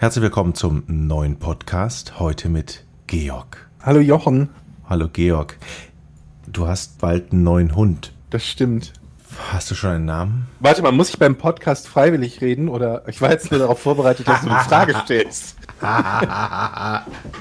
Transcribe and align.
Herzlich 0.00 0.22
willkommen 0.22 0.54
zum 0.54 0.82
neuen 0.86 1.38
Podcast. 1.38 2.18
Heute 2.18 2.48
mit 2.48 2.86
Georg. 3.06 3.68
Hallo 3.82 4.00
Jochen. 4.00 4.48
Hallo 4.88 5.10
Georg. 5.12 5.58
Du 6.46 6.66
hast 6.66 6.98
bald 7.02 7.32
einen 7.32 7.42
neuen 7.42 7.76
Hund. 7.76 8.14
Das 8.30 8.46
stimmt. 8.46 8.94
Hast 9.52 9.70
du 9.70 9.74
schon 9.74 9.90
einen 9.90 10.06
Namen? 10.06 10.46
Warte 10.58 10.80
mal, 10.80 10.90
muss 10.90 11.10
ich 11.10 11.18
beim 11.18 11.36
Podcast 11.36 11.86
freiwillig 11.86 12.40
reden 12.40 12.70
oder 12.70 13.06
ich 13.08 13.20
war 13.20 13.30
jetzt 13.30 13.50
nur 13.50 13.60
darauf 13.60 13.78
vorbereitet, 13.78 14.26
dass 14.26 14.40
du 14.40 14.48
eine 14.48 14.60
Frage 14.60 14.94
stellst. 15.04 15.58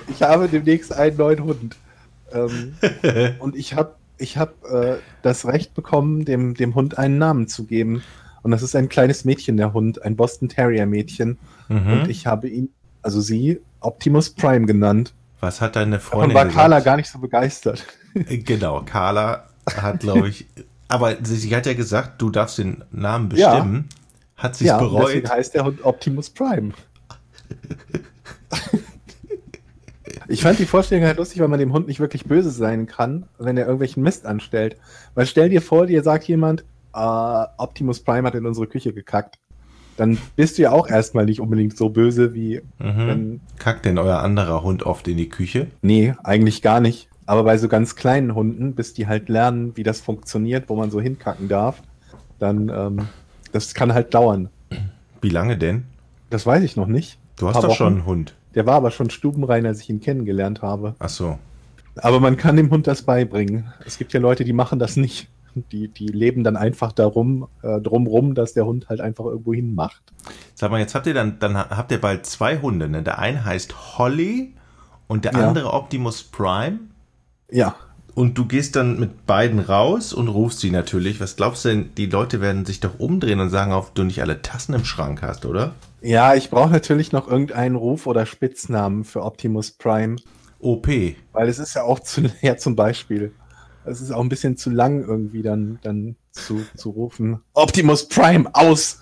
ich 0.10 0.22
habe 0.22 0.50
demnächst 0.50 0.92
einen 0.92 1.16
neuen 1.16 1.42
Hund. 1.46 1.78
Ähm, 2.34 2.76
und 3.40 3.56
ich 3.56 3.76
habe 3.76 3.96
ich 4.18 4.38
hab, 4.38 4.66
äh, 4.70 4.98
das 5.22 5.46
Recht 5.46 5.76
bekommen, 5.76 6.26
dem, 6.26 6.56
dem 6.56 6.76
Hund 6.76 6.98
einen 6.98 7.20
Namen 7.20 7.48
zu 7.48 7.64
geben. 7.64 8.04
Und 8.42 8.52
das 8.52 8.64
ist 8.64 8.76
ein 8.76 8.90
kleines 8.90 9.26
Mädchen, 9.26 9.58
der 9.58 9.74
Hund, 9.74 10.02
ein 10.04 10.16
Boston 10.16 10.50
Terrier 10.50 10.86
Mädchen. 10.86 11.38
Mhm. 11.68 11.92
Und 11.92 12.10
ich 12.10 12.26
habe 12.28 12.48
ihn, 12.48 12.70
also 13.02 13.22
sie, 13.22 13.62
Optimus 13.80 14.30
Prime 14.30 14.66
genannt. 14.66 15.14
Was 15.40 15.62
hat 15.62 15.76
deine 15.76 16.00
Freundin 16.00 16.30
Und 16.30 16.36
war 16.36 16.46
gesagt? 16.46 16.62
Carla 16.62 16.80
gar 16.80 16.98
nicht 16.98 17.10
so 17.10 17.20
begeistert. 17.20 17.86
Genau, 18.14 18.82
Carla 18.82 19.46
hat, 19.76 20.00
glaube 20.00 20.30
ich, 20.30 20.48
aber 20.88 21.16
sie, 21.24 21.36
sie, 21.36 21.56
hat 21.56 21.66
ja 21.66 21.74
gesagt, 21.74 22.22
du 22.22 22.30
darfst 22.30 22.58
den 22.58 22.84
Namen 22.92 23.30
bestimmen. 23.30 23.88
Ja. 23.90 24.44
Hat 24.44 24.56
sie 24.56 24.66
ja, 24.66 24.78
bereut? 24.78 25.10
Deswegen 25.10 25.30
heißt 25.30 25.54
der 25.54 25.66
Hund 25.66 25.84
Optimus 25.84 26.30
Prime. 26.30 26.72
Ich 30.30 30.44
fand 30.44 30.60
die 30.60 30.68
Vorstellung 30.68 31.06
halt 31.06 31.18
lustig, 31.18 31.42
weil 31.42 31.48
man 31.48 31.60
dem 31.60 31.74
Hund 31.74 31.88
nicht 31.88 32.00
wirklich 32.00 32.26
böse 32.26 32.52
sein 32.52 32.86
kann, 32.86 33.26
wenn 33.40 33.58
er 33.58 33.66
irgendwelchen 33.66 34.04
Mist 34.04 34.28
anstellt. 34.28 34.78
Weil 35.16 35.26
stell 35.26 35.50
dir 35.50 35.60
vor, 35.60 35.88
dir 35.88 36.04
sagt 36.04 36.26
jemand, 36.26 36.64
uh, 36.96 37.46
Optimus 37.58 38.00
Prime 38.02 38.28
hat 38.28 38.36
in 38.36 38.46
unsere 38.46 38.68
Küche 38.68 38.94
gekackt. 38.94 39.40
Dann 39.98 40.18
bist 40.36 40.58
du 40.58 40.62
ja 40.62 40.72
auch 40.72 40.88
erstmal 40.88 41.26
nicht 41.26 41.42
unbedingt 41.42 41.76
so 41.76 41.90
böse 41.90 42.34
wie. 42.34 42.62
Mhm. 42.80 43.08
Wenn, 43.08 43.42
Kackt 43.58 43.86
denn 43.86 43.98
euer 43.98 44.20
anderer 44.20 44.64
Hund 44.64 44.84
oft 44.84 45.08
in 45.08 45.18
die 45.18 45.28
Küche? 45.28 45.68
Nee, 45.82 46.16
eigentlich 46.24 46.62
gar 46.62 46.80
nicht. 46.80 47.10
Aber 47.26 47.44
bei 47.44 47.58
so 47.58 47.68
ganz 47.68 47.96
kleinen 47.96 48.34
Hunden, 48.34 48.74
bis 48.74 48.94
die 48.94 49.08
halt 49.08 49.30
lernen, 49.30 49.76
wie 49.76 49.84
das 49.84 50.00
funktioniert, 50.00 50.70
wo 50.70 50.76
man 50.76 50.90
so 50.90 51.02
hinkacken 51.02 51.48
darf, 51.48 51.84
dann, 52.40 52.70
ähm, 52.70 53.08
das 53.52 53.74
kann 53.74 53.94
halt 53.94 54.14
dauern. 54.14 54.50
Wie 55.22 55.30
lange 55.30 55.58
denn? 55.58 55.84
Das 56.30 56.46
weiß 56.46 56.64
ich 56.64 56.76
noch 56.76 56.88
nicht. 56.88 57.20
Du 57.36 57.48
hast 57.48 57.58
doch 57.58 57.70
Wochen. 57.70 57.76
schon 57.76 57.94
einen 57.94 58.06
Hund. 58.06 58.36
Der 58.56 58.66
war 58.66 58.76
aber 58.76 58.92
schon 58.92 59.10
stubenrein, 59.10 59.66
als 59.66 59.82
ich 59.82 59.90
ihn 59.90 60.00
kennengelernt 60.00 60.62
habe. 60.62 60.96
Ach 61.00 61.10
so. 61.10 61.38
Aber 61.98 62.20
man 62.20 62.38
kann 62.38 62.56
dem 62.56 62.70
Hund 62.72 62.88
das 62.88 63.02
beibringen. 63.02 63.72
Es 63.86 63.98
gibt 63.98 64.14
ja 64.14 64.20
Leute, 64.20 64.44
die 64.44 64.54
machen 64.54 64.80
das 64.80 64.96
nicht. 64.96 65.28
Die, 65.72 65.88
die 65.88 66.08
leben 66.08 66.44
dann 66.44 66.58
einfach 66.58 66.92
darum, 66.92 67.48
äh, 67.62 67.80
drumrum, 67.80 68.36
dass 68.36 68.54
der 68.54 68.66
Hund 68.66 68.90
halt 68.90 69.02
einfach 69.02 69.26
irgendwo 69.26 69.54
hin 69.54 69.76
macht. 69.76 70.02
Sag 70.56 70.72
mal, 70.72 70.80
jetzt 70.80 70.96
habt 70.96 71.08
ihr 71.08 71.14
dann, 71.14 71.40
dann 71.40 71.58
habt 71.58 71.92
ihr 71.92 72.02
bald 72.02 72.26
zwei 72.26 72.60
Hunde, 72.60 72.90
ne? 72.90 73.04
Der 73.04 73.20
eine 73.20 73.46
heißt 73.46 73.98
Holly 73.98 74.54
und 75.08 75.26
der 75.26 75.34
ja. 75.34 75.48
andere 75.48 75.74
Optimus 75.74 76.24
Prime. 76.24 76.80
Ja. 77.52 77.76
Und 78.16 78.38
du 78.38 78.46
gehst 78.46 78.76
dann 78.76 79.00
mit 79.00 79.26
beiden 79.26 79.60
raus 79.60 80.14
und 80.14 80.28
rufst 80.28 80.60
sie 80.60 80.72
natürlich. 80.72 81.22
Was 81.22 81.36
glaubst 81.36 81.64
du 81.64 81.70
denn, 81.70 81.96
die 81.96 82.08
Leute 82.08 82.42
werden 82.42 82.66
sich 82.66 82.80
doch 82.80 83.00
umdrehen 83.00 83.40
und 83.40 83.50
sagen, 83.50 83.72
ob 83.72 83.96
du 83.96 84.04
nicht 84.04 84.22
alle 84.22 84.42
Tassen 84.42 84.74
im 84.74 84.84
Schrank 84.84 85.22
hast, 85.22 85.46
oder? 85.46 85.74
Ja, 86.02 86.36
ich 86.36 86.50
brauche 86.50 86.70
natürlich 86.70 87.12
noch 87.12 87.30
irgendeinen 87.30 87.76
Ruf 87.76 88.08
oder 88.08 88.26
Spitznamen 88.26 89.04
für 89.04 89.24
Optimus 89.24 89.72
Prime. 89.72 90.18
OP. 90.60 90.88
Weil 91.32 91.48
es 91.48 91.60
ist 91.60 91.76
ja 91.76 91.84
auch 91.84 92.00
zu, 92.00 92.24
ja, 92.42 92.58
zum 92.58 92.76
Beispiel. 92.76 93.34
Es 93.90 94.02
ist 94.02 94.12
auch 94.12 94.22
ein 94.22 94.30
bisschen 94.30 94.58
zu 94.58 94.70
lang 94.70 95.04
irgendwie 95.04 95.42
dann, 95.42 95.80
dann 95.82 96.16
zu, 96.32 96.62
zu 96.76 96.92
rufen. 96.92 97.40
Optimus 97.54 98.08
Prime 98.08 98.50
aus! 98.54 99.00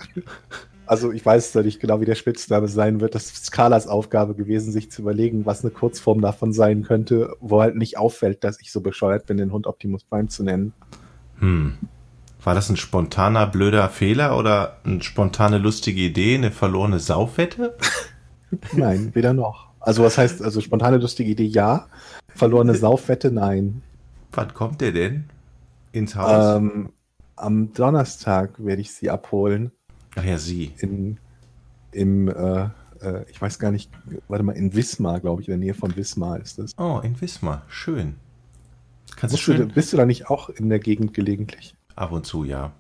Also 0.85 1.11
ich 1.11 1.25
weiß 1.25 1.53
nicht 1.55 1.81
genau, 1.81 1.99
wie 1.99 2.05
der 2.05 2.16
Spitzname 2.16 2.69
sein 2.69 3.02
wird. 3.02 3.13
Das 3.13 3.25
ist 3.25 3.45
Skalas 3.45 3.88
Aufgabe 3.88 4.35
gewesen, 4.35 4.71
sich 4.71 4.89
zu 4.89 5.02
überlegen, 5.02 5.45
was 5.45 5.63
eine 5.63 5.71
Kurzform 5.71 6.21
davon 6.21 6.53
sein 6.53 6.83
könnte, 6.83 7.35
wo 7.41 7.61
halt 7.61 7.75
nicht 7.75 7.97
auffällt, 7.97 8.43
dass 8.45 8.61
ich 8.61 8.71
so 8.71 8.80
bescheuert 8.80 9.25
bin, 9.25 9.38
den 9.38 9.52
Hund 9.52 9.67
Optimus 9.67 10.05
Prime 10.05 10.30
zu 10.30 10.43
nennen. 10.43 10.73
Hm. 11.39 11.77
War 12.42 12.55
das 12.55 12.70
ein 12.70 12.77
spontaner, 12.77 13.47
blöder 13.47 13.89
Fehler 13.89 14.37
oder 14.37 14.77
eine 14.86 15.03
spontane, 15.03 15.58
lustige 15.58 15.99
Idee, 15.99 16.36
eine 16.36 16.52
verlorene 16.52 16.99
Saufette? 16.99 17.76
nein, 18.71 19.11
weder 19.14 19.33
noch. 19.33 19.67
Also 19.81 20.03
was 20.03 20.17
heißt, 20.17 20.42
also 20.42 20.61
spontane, 20.61 20.97
lustige 20.97 21.30
Idee 21.30 21.45
ja, 21.45 21.87
verlorene 22.33 22.76
Saufwette 22.76 23.31
nein. 23.31 23.81
Wann 24.37 24.53
kommt 24.53 24.81
der 24.81 24.92
denn 24.92 25.23
ins 25.93 26.15
Haus? 26.15 26.58
Ähm, 26.58 26.92
am 27.36 27.73
Donnerstag 27.73 28.64
werde 28.64 28.83
ich 28.83 28.93
sie 28.93 29.09
abholen. 29.09 29.71
Ach 30.15 30.23
ja, 30.23 30.37
sie. 30.37 30.73
In, 30.77 31.17
Im, 31.92 32.27
äh, 32.27 32.65
äh, 33.02 33.26
ich 33.31 33.42
weiß 33.42 33.58
gar 33.58 33.71
nicht, 33.71 33.89
warte 34.27 34.43
mal, 34.43 34.52
in 34.52 34.76
Wismar, 34.76 35.21
glaube 35.21 35.42
ich, 35.42 35.47
in 35.47 35.53
der 35.53 35.58
Nähe 35.58 35.73
von 35.73 35.95
Wismar 35.95 36.39
ist 36.39 36.59
das. 36.59 36.77
Oh, 36.77 37.02
in 37.03 37.20
Wismar, 37.20 37.64
schön. 37.67 38.17
Kannst 39.15 39.33
du 39.33 39.39
schön. 39.39 39.58
Du, 39.58 39.73
bist 39.73 39.92
du 39.92 39.97
da 39.97 40.05
nicht 40.05 40.30
auch 40.30 40.49
in 40.49 40.70
der 40.70 40.77
Gegend 40.77 41.15
gelegentlich? 41.15 41.76
Ab 41.95 42.11
und 42.11 42.27
zu, 42.27 42.43
ja. 42.43 42.73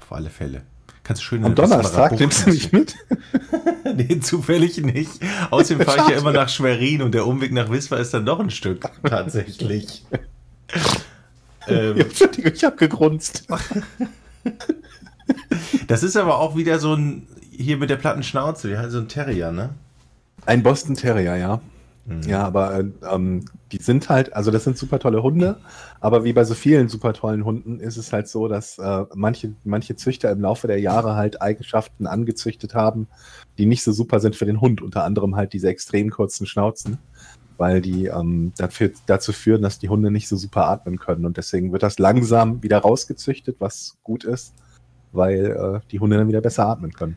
Auf 0.00 0.12
alle 0.12 0.30
Fälle. 0.30 0.62
Kannst 1.04 1.22
du 1.22 1.26
schön 1.26 1.44
Am 1.44 1.54
Donnerstag 1.54 2.18
nimmst 2.18 2.44
du 2.44 2.50
mich 2.50 2.72
mit? 2.72 2.96
nee, 3.94 4.18
zufällig 4.18 4.78
nicht. 4.78 5.20
Außerdem 5.52 5.86
fahre 5.86 5.98
ich 6.00 6.08
ja 6.08 6.18
immer 6.18 6.32
nach 6.32 6.48
Schwerin 6.48 7.02
und 7.02 7.14
der 7.14 7.24
Umweg 7.24 7.52
nach 7.52 7.70
Wismar 7.70 8.00
ist 8.00 8.12
dann 8.12 8.24
noch 8.24 8.40
ein 8.40 8.50
Stück, 8.50 8.90
tatsächlich. 9.04 10.04
ähm, 11.68 11.96
Entschuldigung, 12.00 12.52
ich 12.54 12.64
habe 12.64 12.76
gegrunzt. 12.76 13.46
Das 15.86 16.02
ist 16.02 16.16
aber 16.16 16.38
auch 16.38 16.56
wieder 16.56 16.78
so 16.78 16.94
ein, 16.94 17.26
hier 17.50 17.78
mit 17.78 17.88
der 17.88 17.96
platten 17.96 18.22
Schnauze, 18.22 18.70
wie 18.70 18.76
halt 18.76 18.90
so 18.90 18.98
ein 18.98 19.08
Terrier, 19.08 19.52
ne? 19.52 19.70
Ein 20.46 20.62
Boston 20.62 20.96
Terrier, 20.96 21.36
ja. 21.36 21.60
Mhm. 22.06 22.22
Ja, 22.22 22.42
aber 22.44 22.80
äh, 22.80 22.84
ähm, 23.10 23.46
die 23.72 23.78
sind 23.78 24.08
halt, 24.08 24.34
also 24.34 24.50
das 24.50 24.64
sind 24.64 24.76
super 24.76 24.98
tolle 24.98 25.22
Hunde, 25.22 25.56
aber 26.00 26.24
wie 26.24 26.34
bei 26.34 26.44
so 26.44 26.54
vielen 26.54 26.88
super 26.88 27.14
tollen 27.14 27.44
Hunden 27.44 27.80
ist 27.80 27.96
es 27.96 28.12
halt 28.12 28.28
so, 28.28 28.46
dass 28.46 28.78
äh, 28.78 29.04
manche, 29.14 29.54
manche 29.64 29.96
Züchter 29.96 30.30
im 30.30 30.42
Laufe 30.42 30.66
der 30.66 30.80
Jahre 30.80 31.16
halt 31.16 31.40
Eigenschaften 31.40 32.06
angezüchtet 32.06 32.74
haben, 32.74 33.08
die 33.56 33.64
nicht 33.64 33.82
so 33.82 33.92
super 33.92 34.20
sind 34.20 34.36
für 34.36 34.44
den 34.44 34.60
Hund, 34.60 34.82
unter 34.82 35.04
anderem 35.04 35.34
halt 35.36 35.54
diese 35.54 35.68
extrem 35.68 36.10
kurzen 36.10 36.46
Schnauzen, 36.46 36.98
weil 37.56 37.80
die 37.80 38.06
ähm, 38.06 38.52
dafür, 38.56 38.90
dazu 39.06 39.32
führen, 39.32 39.62
dass 39.62 39.78
die 39.78 39.88
Hunde 39.88 40.10
nicht 40.10 40.28
so 40.28 40.36
super 40.36 40.68
atmen 40.68 40.98
können 40.98 41.26
und 41.26 41.36
deswegen 41.36 41.72
wird 41.72 41.82
das 41.82 41.98
langsam 41.98 42.62
wieder 42.62 42.78
rausgezüchtet, 42.78 43.56
was 43.58 43.98
gut 44.02 44.24
ist 44.24 44.54
weil 45.14 45.46
äh, 45.46 45.86
die 45.90 46.00
Hunde 46.00 46.16
dann 46.16 46.28
wieder 46.28 46.40
besser 46.40 46.66
atmen 46.66 46.92
können. 46.92 47.16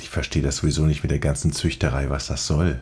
Ich 0.00 0.10
verstehe 0.10 0.42
das 0.42 0.58
sowieso 0.58 0.84
nicht 0.84 1.02
mit 1.02 1.10
der 1.10 1.18
ganzen 1.18 1.52
Züchterei, 1.52 2.10
was 2.10 2.28
das 2.28 2.46
soll. 2.46 2.80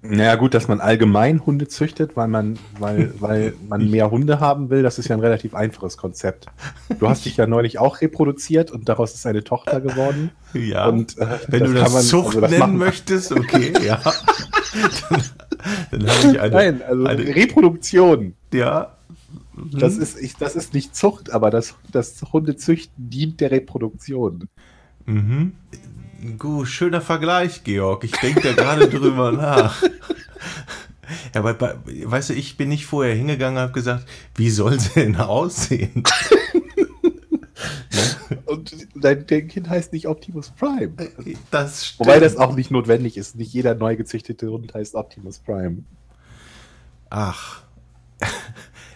Naja, 0.00 0.36
gut, 0.36 0.54
dass 0.54 0.68
man 0.68 0.80
allgemein 0.80 1.44
Hunde 1.44 1.66
züchtet, 1.66 2.16
weil 2.16 2.28
man, 2.28 2.58
weil, 2.78 3.12
weil 3.20 3.54
man 3.68 3.90
mehr 3.90 4.10
Hunde 4.10 4.38
haben 4.38 4.70
will, 4.70 4.82
das 4.82 4.98
ist 4.98 5.08
ja 5.08 5.16
ein 5.16 5.20
relativ 5.20 5.54
einfaches 5.54 5.96
Konzept. 5.96 6.46
Du 6.98 7.08
hast 7.08 7.24
dich 7.24 7.36
ja 7.36 7.46
neulich 7.46 7.78
auch 7.78 8.00
reproduziert 8.00 8.70
und 8.70 8.88
daraus 8.88 9.14
ist 9.14 9.26
eine 9.26 9.42
Tochter 9.42 9.80
geworden. 9.80 10.30
Ja. 10.54 10.86
Und, 10.86 11.18
äh, 11.18 11.38
Wenn 11.48 11.60
das 11.60 11.68
du 11.68 11.74
das 11.74 11.92
man, 11.92 12.02
Zucht 12.02 12.26
also 12.28 12.40
das 12.42 12.50
nennen 12.50 12.76
möchtest, 12.76 13.32
okay, 13.32 13.72
ja. 13.84 14.00
dann, 14.72 15.22
dann 15.90 16.10
habe 16.10 16.32
ich 16.32 16.40
eine. 16.40 16.54
Nein, 16.54 16.82
also 16.82 17.04
eine, 17.04 17.34
Reproduktion. 17.34 18.34
Ja, 18.52 18.98
Mhm. 19.58 19.78
Das, 19.78 19.96
ist, 19.96 20.18
ich, 20.18 20.36
das 20.36 20.56
ist 20.56 20.74
nicht 20.74 20.94
Zucht, 20.94 21.30
aber 21.30 21.50
das, 21.50 21.74
das 21.90 22.22
Hundezüchten 22.32 23.10
dient 23.10 23.40
der 23.40 23.50
Reproduktion. 23.50 24.48
Mhm. 25.06 25.52
Gut, 26.38 26.68
schöner 26.68 27.00
Vergleich, 27.00 27.64
Georg. 27.64 28.04
Ich 28.04 28.12
denke 28.12 28.40
da 28.42 28.52
gerade 28.52 28.88
drüber 28.98 29.32
nach. 29.32 29.82
Ja, 31.34 31.40
aber 31.42 31.80
weißt 31.86 32.30
du, 32.30 32.34
ich 32.34 32.56
bin 32.56 32.68
nicht 32.68 32.86
vorher 32.86 33.14
hingegangen 33.14 33.56
und 33.56 33.62
habe 33.62 33.72
gesagt, 33.72 34.06
wie 34.34 34.50
soll 34.50 34.78
sie 34.78 34.94
denn 34.94 35.16
aussehen? 35.16 36.02
und 38.46 38.88
dein, 38.94 39.26
dein, 39.26 39.48
Kind 39.48 39.68
heißt 39.68 39.92
nicht 39.92 40.06
Optimus 40.06 40.50
Prime. 40.50 40.92
Das 41.50 41.86
stimmt. 41.86 42.08
Wobei 42.08 42.20
das 42.20 42.36
auch 42.36 42.54
nicht 42.54 42.70
notwendig 42.70 43.16
ist. 43.16 43.36
Nicht 43.36 43.52
jeder 43.52 43.74
neu 43.74 43.96
gezüchtete 43.96 44.50
Hund 44.50 44.74
heißt 44.74 44.94
Optimus 44.94 45.38
Prime. 45.38 45.84
Ach. 47.10 47.62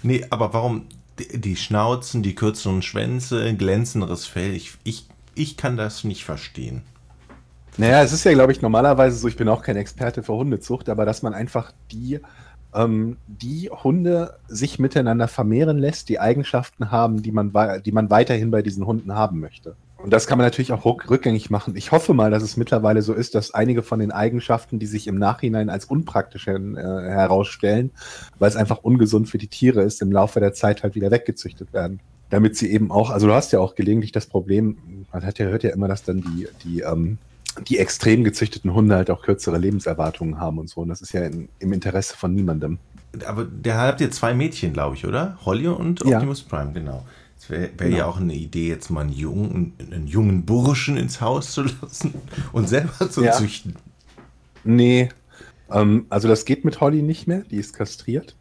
Nee, 0.05 0.27
aber 0.31 0.53
warum 0.53 0.89
die 1.33 1.55
Schnauzen, 1.55 2.25
die 2.25 2.35
kürzeren 2.35 2.83
Schwänze, 2.83 3.55
glänzenderes 3.55 4.27
Fell? 4.27 4.53
Ich, 4.53 4.73
ich, 4.83 5.07
ich 5.37 5.57
kann 5.57 5.77
das 5.77 6.03
nicht 6.03 6.25
verstehen. 6.25 6.83
Naja, 7.79 8.03
es 8.03 8.13
ist 8.13 8.25
ja, 8.25 8.33
glaube 8.33 8.53
ich, 8.53 8.61
normalerweise 8.61 9.17
so, 9.17 9.29
ich 9.29 9.37
bin 9.37 9.49
auch 9.49 9.63
kein 9.63 9.77
Experte 9.77 10.23
für 10.23 10.35
Hundezucht, 10.35 10.89
aber 10.89 11.07
dass 11.07 11.23
man 11.23 11.33
einfach 11.33 11.73
die, 11.91 12.21
ähm, 12.75 13.17
die 13.27 13.71
Hunde 13.71 14.39
sich 14.49 14.79
miteinander 14.79 15.29
vermehren 15.29 15.79
lässt, 15.79 16.09
die 16.09 16.21
Eigenschaften 16.21 16.91
haben, 16.91 17.23
die 17.23 17.33
man, 17.33 17.53
die 17.85 17.93
man 17.93 18.11
weiterhin 18.11 18.51
bei 18.51 18.63
diesen 18.63 18.87
Hunden 18.87 19.15
haben 19.15 19.41
möchte. 19.41 19.77
Und 20.03 20.13
das 20.13 20.27
kann 20.27 20.37
man 20.37 20.47
natürlich 20.47 20.73
auch 20.73 20.85
rückgängig 20.85 21.49
machen. 21.49 21.77
Ich 21.77 21.93
hoffe 21.93 22.13
mal, 22.13 22.33
dass 22.33 22.43
es 22.43 22.57
mittlerweile 22.57 23.03
so 23.03 23.15
ist, 23.15 23.37
dass 23.37 23.55
einige 23.55 23.83
von 23.83 24.01
den 24.01 24.11
Eigenschaften, 24.11 24.81
die 24.81 24.87
sich 24.87 25.07
im 25.07 25.17
Nachhinein 25.17 25.71
als 25.71 25.85
unpraktisch 25.85 26.49
äh, 26.49 26.53
herausstellen, 26.53 27.93
weil 28.39 28.49
es 28.49 28.57
einfach 28.57 28.79
ungesund 28.79 29.29
für 29.29 29.39
die 29.39 29.47
Tiere 29.47 29.83
ist, 29.83 30.03
im 30.03 30.11
Laufe 30.11 30.41
der 30.41 30.55
Zeit 30.55 30.83
halt 30.83 30.97
wieder 30.97 31.13
weggezüchtet 31.13 31.73
werden. 31.73 32.01
Damit 32.31 32.57
sie 32.57 32.73
eben 32.73 32.91
auch, 32.91 33.11
also 33.11 33.29
du 33.29 33.33
hast 33.33 33.53
ja 33.53 33.61
auch 33.61 33.77
gelegentlich 33.77 34.11
das 34.11 34.27
Problem, 34.27 35.07
man 35.13 35.25
hat 35.25 35.39
ja, 35.39 35.47
hört 35.47 35.63
ja 35.63 35.71
immer, 35.71 35.87
dass 35.87 36.03
dann 36.03 36.23
die, 36.23 36.49
die, 36.65 36.81
ähm, 36.81 37.19
die 37.69 37.79
extrem 37.79 38.25
gezüchteten 38.25 38.73
Hunde 38.75 38.95
halt 38.97 39.11
auch 39.11 39.23
kürzere 39.23 39.59
Lebenserwartungen 39.59 40.39
haben 40.41 40.59
und 40.59 40.69
so. 40.69 40.81
Und 40.81 40.89
das 40.89 41.01
ist 41.03 41.13
ja 41.13 41.25
in, 41.27 41.49
im 41.59 41.73
Interesse 41.73 42.17
von 42.17 42.35
niemandem. 42.35 42.79
Aber 43.27 43.45
da 43.45 43.77
habt 43.89 44.01
ihr 44.01 44.11
zwei 44.11 44.33
Mädchen, 44.35 44.73
glaube 44.73 44.97
ich, 44.97 45.07
oder? 45.07 45.37
Holly 45.45 45.69
und 45.69 46.03
Ja. 46.05 46.17
Optimus 46.17 46.43
Prime, 46.43 46.73
genau. 46.73 47.05
Es 47.39 47.51
wäre 47.51 47.71
wär 47.77 47.87
Genau. 47.89 47.97
ja 47.99 48.07
auch 48.07 48.19
eine 48.21 48.35
Idee, 48.35 48.69
jetzt 48.69 48.89
mal 48.91 49.01
einen 49.03 49.13
jungen, 49.13 49.75
einen 49.91 50.07
jungen 50.07 50.45
Burschen 50.47 50.97
ins 50.97 51.21
Haus 51.21 51.53
zu 51.53 51.63
lassen 51.83 52.15
und 52.53 52.69
selber 52.69 53.11
zu 53.11 53.23
Ja. 53.23 53.33
züchten. 53.33 53.77
Nee, 54.65 55.09
ähm, 55.71 56.07
also 56.09 56.29
das 56.29 56.45
geht 56.45 56.65
mit 56.65 56.81
Holly 56.81 57.03
nicht 57.03 57.27
mehr, 57.27 57.43
die 57.51 57.57
ist 57.57 57.73
kastriert. 57.75 58.37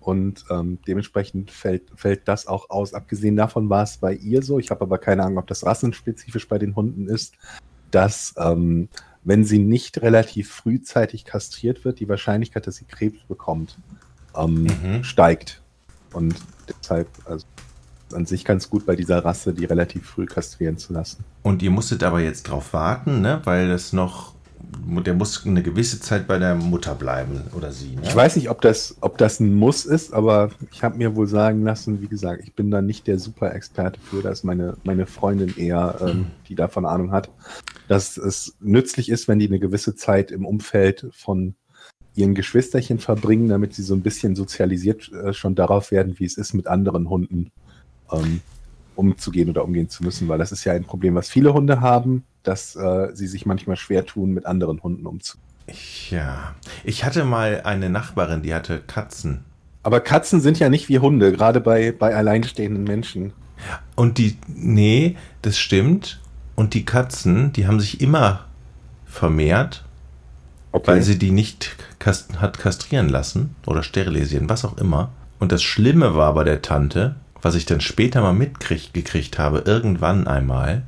Und 0.00 0.44
ähm, 0.50 0.78
dementsprechend 0.86 1.50
fällt, 1.50 1.82
fällt 1.94 2.28
das 2.28 2.46
auch 2.46 2.70
aus. 2.70 2.94
Abgesehen 2.94 3.36
davon 3.36 3.68
war 3.68 3.82
es 3.82 3.98
bei 3.98 4.14
ihr 4.14 4.42
so, 4.42 4.58
ich 4.58 4.70
habe 4.70 4.82
aber 4.82 4.96
keine 4.98 5.22
Ahnung, 5.24 5.38
ob 5.38 5.46
das 5.48 5.66
rassenspezifisch 5.66 6.48
bei 6.48 6.58
den 6.58 6.76
Hunden 6.76 7.08
ist, 7.08 7.34
dass 7.90 8.34
ähm, 8.38 8.88
wenn 9.24 9.44
sie 9.44 9.58
nicht 9.58 10.00
relativ 10.00 10.50
frühzeitig 10.50 11.24
kastriert 11.24 11.84
wird, 11.84 12.00
die 12.00 12.08
Wahrscheinlichkeit, 12.08 12.66
dass 12.66 12.76
sie 12.76 12.86
Krebs 12.86 13.18
bekommt, 13.28 13.78
ähm, 14.36 14.64
Mhm. 14.64 15.04
steigt. 15.04 15.60
Und 16.12 16.34
deshalb, 16.68 17.08
also 17.26 17.44
an 18.14 18.24
sich 18.24 18.44
ganz 18.46 18.70
gut 18.70 18.86
bei 18.86 18.96
dieser 18.96 19.22
Rasse, 19.22 19.52
die 19.52 19.66
relativ 19.66 20.06
früh 20.08 20.24
kastrieren 20.24 20.78
zu 20.78 20.94
lassen. 20.94 21.24
Und 21.42 21.62
ihr 21.62 21.70
musstet 21.70 22.02
aber 22.02 22.20
jetzt 22.20 22.44
drauf 22.44 22.72
warten, 22.72 23.20
ne? 23.20 23.42
Weil 23.44 23.68
das 23.68 23.92
noch, 23.92 24.34
der 25.04 25.14
muss 25.14 25.46
eine 25.46 25.62
gewisse 25.62 26.00
Zeit 26.00 26.26
bei 26.26 26.38
der 26.38 26.54
Mutter 26.54 26.94
bleiben 26.94 27.42
oder 27.56 27.72
sie. 27.72 27.96
Ne? 27.96 28.02
Ich 28.04 28.16
weiß 28.16 28.36
nicht, 28.36 28.50
ob 28.50 28.60
das, 28.60 28.96
ob 29.00 29.18
das 29.18 29.38
ein 29.40 29.54
Muss 29.54 29.84
ist, 29.84 30.12
aber 30.12 30.50
ich 30.72 30.82
habe 30.82 30.96
mir 30.96 31.14
wohl 31.14 31.26
sagen 31.26 31.62
lassen, 31.62 32.00
wie 32.00 32.08
gesagt, 32.08 32.42
ich 32.42 32.54
bin 32.54 32.70
da 32.70 32.80
nicht 32.80 33.06
der 33.06 33.18
Super-Experte 33.18 34.00
für, 34.00 34.22
da 34.22 34.30
ist 34.30 34.44
meine, 34.44 34.76
meine 34.84 35.06
Freundin 35.06 35.54
eher, 35.56 35.98
ähm, 36.00 36.26
die 36.48 36.54
davon 36.54 36.86
Ahnung 36.86 37.12
hat, 37.12 37.30
dass 37.86 38.16
es 38.16 38.56
nützlich 38.60 39.08
ist, 39.10 39.28
wenn 39.28 39.38
die 39.38 39.46
eine 39.46 39.58
gewisse 39.58 39.94
Zeit 39.94 40.30
im 40.30 40.46
Umfeld 40.46 41.06
von 41.12 41.54
ihren 42.14 42.34
Geschwisterchen 42.34 42.98
verbringen, 42.98 43.48
damit 43.48 43.74
sie 43.74 43.82
so 43.82 43.94
ein 43.94 44.02
bisschen 44.02 44.34
sozialisiert 44.34 45.12
äh, 45.12 45.32
schon 45.32 45.54
darauf 45.54 45.90
werden, 45.90 46.18
wie 46.18 46.24
es 46.24 46.36
ist, 46.36 46.54
mit 46.54 46.66
anderen 46.66 47.08
Hunden 47.08 47.52
ähm, 48.10 48.40
umzugehen 48.98 49.48
oder 49.48 49.64
umgehen 49.64 49.88
zu 49.88 50.02
müssen, 50.02 50.28
weil 50.28 50.38
das 50.38 50.52
ist 50.52 50.64
ja 50.64 50.72
ein 50.72 50.84
Problem, 50.84 51.14
was 51.14 51.28
viele 51.30 51.54
Hunde 51.54 51.80
haben, 51.80 52.24
dass 52.42 52.74
äh, 52.76 53.08
sie 53.14 53.28
sich 53.28 53.46
manchmal 53.46 53.76
schwer 53.76 54.04
tun, 54.04 54.32
mit 54.32 54.44
anderen 54.44 54.82
Hunden 54.82 55.06
umzugehen. 55.06 55.44
Ja. 56.10 56.54
Ich 56.84 57.04
hatte 57.04 57.24
mal 57.24 57.60
eine 57.62 57.90
Nachbarin, 57.90 58.42
die 58.42 58.54
hatte 58.54 58.80
Katzen. 58.80 59.44
Aber 59.82 60.00
Katzen 60.00 60.40
sind 60.40 60.58
ja 60.58 60.68
nicht 60.68 60.88
wie 60.88 60.98
Hunde, 60.98 61.32
gerade 61.32 61.60
bei, 61.60 61.92
bei 61.92 62.14
alleinstehenden 62.14 62.84
Menschen. 62.84 63.32
Und 63.94 64.18
die, 64.18 64.36
nee, 64.48 65.16
das 65.42 65.58
stimmt. 65.58 66.20
Und 66.56 66.74
die 66.74 66.84
Katzen, 66.84 67.52
die 67.52 67.66
haben 67.66 67.80
sich 67.80 68.00
immer 68.00 68.46
vermehrt, 69.06 69.84
Okay. 70.70 70.86
weil 70.86 71.02
sie 71.02 71.18
die 71.18 71.30
nicht 71.30 71.76
kast 71.98 72.40
hat 72.42 72.58
kastrieren 72.58 73.08
lassen 73.08 73.56
oder 73.66 73.82
sterilisieren, 73.82 74.50
was 74.50 74.66
auch 74.66 74.76
immer. 74.76 75.10
Und 75.38 75.50
das 75.50 75.62
Schlimme 75.62 76.14
war 76.14 76.34
bei 76.34 76.44
der 76.44 76.60
Tante, 76.60 77.16
was 77.42 77.54
ich 77.54 77.66
dann 77.66 77.80
später 77.80 78.20
mal 78.22 78.32
mitgekriegt 78.32 79.38
habe, 79.38 79.60
irgendwann 79.66 80.26
einmal, 80.26 80.82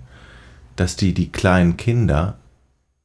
dass 0.77 0.97
die 0.97 1.15
die 1.15 1.31
kleinen 1.31 1.77
Kinder 1.77 2.39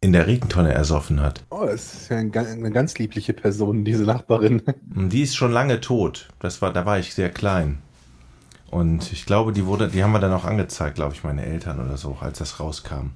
in 0.01 0.13
der 0.13 0.27
Regentonne 0.27 0.71
ersoffen 0.73 1.19
hat. 1.21 1.43
oh, 1.49 1.65
das 1.65 1.93
ist 1.93 2.09
ja 2.09 2.17
ein, 2.17 2.31
ga- 2.31 2.41
eine 2.45 2.71
ganz 2.71 2.97
liebliche 2.99 3.33
Person, 3.33 3.83
diese 3.85 4.03
Nachbarin. 4.03 4.61
Die 4.85 5.21
ist 5.23 5.35
schon 5.35 5.51
lange 5.51 5.81
tot. 5.81 6.27
Das 6.39 6.61
war, 6.61 6.71
da 6.71 6.85
war 6.85 6.99
ich 6.99 7.15
sehr 7.15 7.29
klein. 7.31 7.79
Und 8.69 9.11
ich 9.11 9.25
glaube, 9.25 9.51
die 9.51 9.65
wurde, 9.65 9.87
die 9.87 10.03
haben 10.03 10.11
wir 10.11 10.19
dann 10.19 10.33
auch 10.33 10.45
angezeigt, 10.45 10.95
glaube 10.95 11.13
ich, 11.15 11.23
meine 11.23 11.45
Eltern 11.45 11.79
oder 11.83 11.97
so, 11.97 12.17
als 12.19 12.37
das 12.39 12.59
rauskam. 12.59 13.11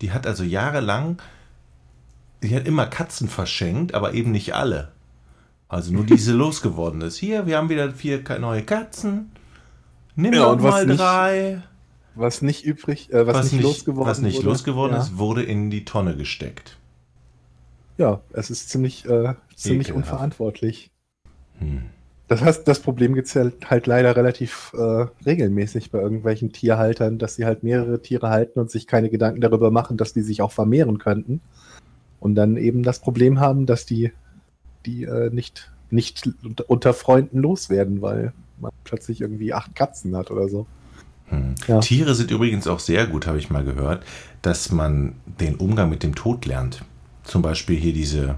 Die 0.00 0.10
hat 0.12 0.26
also 0.26 0.42
jahrelang, 0.42 1.18
die 2.42 2.54
hat 2.56 2.66
immer 2.66 2.86
Katzen 2.86 3.28
verschenkt, 3.28 3.94
aber 3.94 4.14
eben 4.14 4.32
nicht 4.32 4.54
alle. 4.54 4.92
Also 5.68 5.92
nur 5.92 6.04
diese 6.06 6.32
losgeworden 6.34 7.02
ist. 7.02 7.16
Hier, 7.18 7.46
wir 7.46 7.56
haben 7.56 7.68
wieder 7.68 7.90
vier 7.92 8.22
neue 8.40 8.62
Katzen. 8.62 9.30
Nimm 10.16 10.32
Ja, 10.32 10.40
doch 10.40 10.52
und 10.52 10.62
was 10.62 10.70
mal 10.72 10.86
nicht- 10.86 11.00
drei. 11.00 11.62
Was 12.14 12.40
nicht 12.40 12.64
übrig, 12.64 13.12
äh, 13.12 13.26
was, 13.26 13.52
nicht, 13.52 13.62
losgeworden 13.62 14.10
was 14.10 14.20
nicht 14.22 14.38
wurde. 14.38 14.46
losgeworden 14.46 14.96
ja. 14.96 15.02
ist, 15.02 15.18
wurde 15.18 15.42
in 15.42 15.68
die 15.68 15.84
Tonne 15.84 16.16
gesteckt. 16.16 16.78
Ja, 17.98 18.22
es 18.32 18.50
ist 18.50 18.70
ziemlich, 18.70 19.04
äh, 19.04 19.34
ziemlich 19.54 19.88
Ekelhaft. 19.88 20.10
unverantwortlich. 20.12 20.90
Hm. 21.58 21.82
Das 22.28 22.40
heißt, 22.40 22.66
das 22.66 22.80
Problem 22.80 23.14
gibt 23.14 23.28
es 23.28 23.34
ja 23.34 23.50
halt 23.66 23.86
leider 23.86 24.16
relativ 24.16 24.72
äh, 24.76 25.06
regelmäßig 25.26 25.90
bei 25.90 26.00
irgendwelchen 26.00 26.52
Tierhaltern, 26.52 27.18
dass 27.18 27.36
sie 27.36 27.44
halt 27.44 27.62
mehrere 27.62 28.00
Tiere 28.00 28.30
halten 28.30 28.58
und 28.58 28.70
sich 28.70 28.86
keine 28.86 29.10
Gedanken 29.10 29.40
darüber 29.42 29.70
machen, 29.70 29.96
dass 29.96 30.12
die 30.12 30.22
sich 30.22 30.42
auch 30.42 30.52
vermehren 30.52 30.98
könnten. 30.98 31.40
Und 32.18 32.34
dann 32.34 32.56
eben 32.56 32.82
das 32.82 32.98
Problem 32.98 33.38
haben, 33.40 33.66
dass 33.66 33.84
die, 33.86 34.10
die 34.86 35.04
äh, 35.04 35.30
nicht, 35.30 35.70
nicht 35.90 36.28
unter 36.66 36.94
Freunden 36.94 37.38
loswerden, 37.38 38.02
weil 38.02 38.32
man 38.60 38.72
plötzlich 38.84 39.20
irgendwie 39.20 39.52
acht 39.52 39.74
Katzen 39.74 40.16
hat 40.16 40.30
oder 40.30 40.48
so. 40.48 40.66
Hm. 41.28 41.54
Ja. 41.66 41.80
Tiere 41.80 42.14
sind 42.14 42.30
übrigens 42.30 42.66
auch 42.66 42.78
sehr 42.78 43.06
gut, 43.06 43.26
habe 43.26 43.38
ich 43.38 43.50
mal 43.50 43.64
gehört, 43.64 44.04
dass 44.42 44.70
man 44.70 45.16
den 45.40 45.56
Umgang 45.56 45.90
mit 45.90 46.02
dem 46.02 46.14
Tod 46.14 46.46
lernt. 46.46 46.84
Zum 47.24 47.42
Beispiel 47.42 47.76
hier 47.76 47.92
diese. 47.92 48.36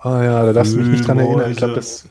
Ah 0.00 0.22
ja, 0.22 0.44
da 0.44 0.52
darfst 0.52 0.74
du 0.74 0.78
mich 0.78 0.88
nicht 0.88 1.08
dran 1.08 1.18
erinnern. 1.18 1.50
Ich 1.50 1.56
glaube, 1.56 1.74
das. 1.74 2.06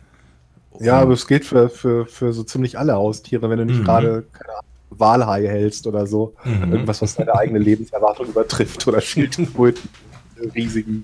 Ja, 0.79 0.99
aber 1.01 1.13
es 1.13 1.27
gilt 1.27 1.45
für, 1.45 1.69
für, 1.69 2.05
für 2.05 2.31
so 2.33 2.43
ziemlich 2.43 2.79
alle 2.79 2.93
Haustiere, 2.93 3.49
wenn 3.49 3.59
du 3.59 3.65
nicht 3.65 3.81
Mhm. 3.81 3.83
gerade, 3.83 4.25
keine 4.31 4.49
Ahnung, 4.53 4.63
Walhaie 4.91 5.47
hältst 5.47 5.85
oder 5.87 6.07
so. 6.07 6.33
Mhm. 6.45 6.71
Irgendwas, 6.71 7.01
was 7.01 7.15
deine 7.15 7.35
eigene 7.35 7.59
Lebenserwartung 7.59 8.27
übertrifft 8.27 8.87
oder 8.87 9.01
Schildkröten, 9.01 9.89
riesigen. 10.55 11.03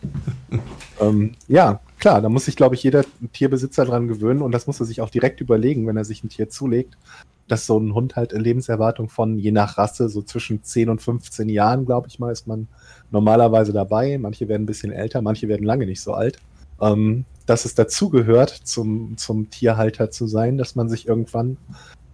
ähm, 1.00 1.34
ja, 1.48 1.80
klar, 2.06 2.22
da 2.22 2.30
muss 2.30 2.46
sich, 2.46 2.56
glaube 2.56 2.76
ich, 2.76 2.84
jeder 2.84 3.04
Tierbesitzer 3.34 3.84
dran 3.84 4.08
gewöhnen 4.08 4.44
und 4.44 4.52
das 4.52 4.68
muss 4.68 4.80
er 4.80 4.86
sich 4.86 5.02
auch 5.02 5.10
direkt 5.10 5.42
überlegen, 5.42 5.88
wenn 5.88 5.98
er 5.98 6.06
sich 6.06 6.24
ein 6.24 6.30
Tier 6.30 6.52
zulegt, 6.52 7.00
dass 7.48 7.66
so 7.66 7.80
ein 7.80 7.96
Hund 7.96 8.16
halt 8.16 8.32
eine 8.32 8.44
Lebenserwartung 8.44 9.10
von, 9.10 9.40
je 9.40 9.52
nach 9.52 9.80
Rasse, 9.80 10.08
so 10.08 10.22
zwischen 10.22 10.62
10 10.64 10.90
und 10.90 11.02
15 11.02 11.50
Jahren, 11.50 11.84
glaube 11.88 12.08
ich 12.08 12.20
mal, 12.20 12.32
ist 12.32 12.46
man 12.46 12.68
normalerweise 13.10 13.74
dabei. 13.74 14.20
Manche 14.20 14.48
werden 14.48 14.64
ein 14.64 14.68
bisschen 14.68 14.92
älter, 14.92 15.24
manche 15.24 15.48
werden 15.48 15.66
lange 15.66 15.88
nicht 15.88 16.00
so 16.00 16.14
alt. 16.14 16.38
Ähm, 16.80 17.26
dass 17.48 17.66
es 17.66 17.74
dazugehört, 17.74 18.52
zum, 18.52 19.18
zum 19.18 19.50
Tierhalter 19.50 20.12
zu 20.12 20.28
sein, 20.28 20.60
dass 20.60 20.76
man 20.76 20.90
sich 20.90 21.08
irgendwann 21.08 21.58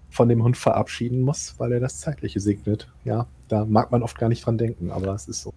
von 0.09 0.29
dem 0.29 0.41
Hund 0.41 0.55
verabschieden 0.55 1.19
muss, 1.19 1.55
weil 1.57 1.73
er 1.73 1.81
das 1.81 1.99
Zeitliche 1.99 2.39
segnet. 2.39 2.87
Ja, 3.03 3.27
da 3.49 3.65
mag 3.65 3.91
man 3.91 4.03
oft 4.03 4.17
gar 4.17 4.29
nicht 4.29 4.45
dran 4.45 4.57
denken, 4.57 4.89
aber 4.89 5.13
es 5.13 5.27
ist 5.27 5.41
so. 5.41 5.53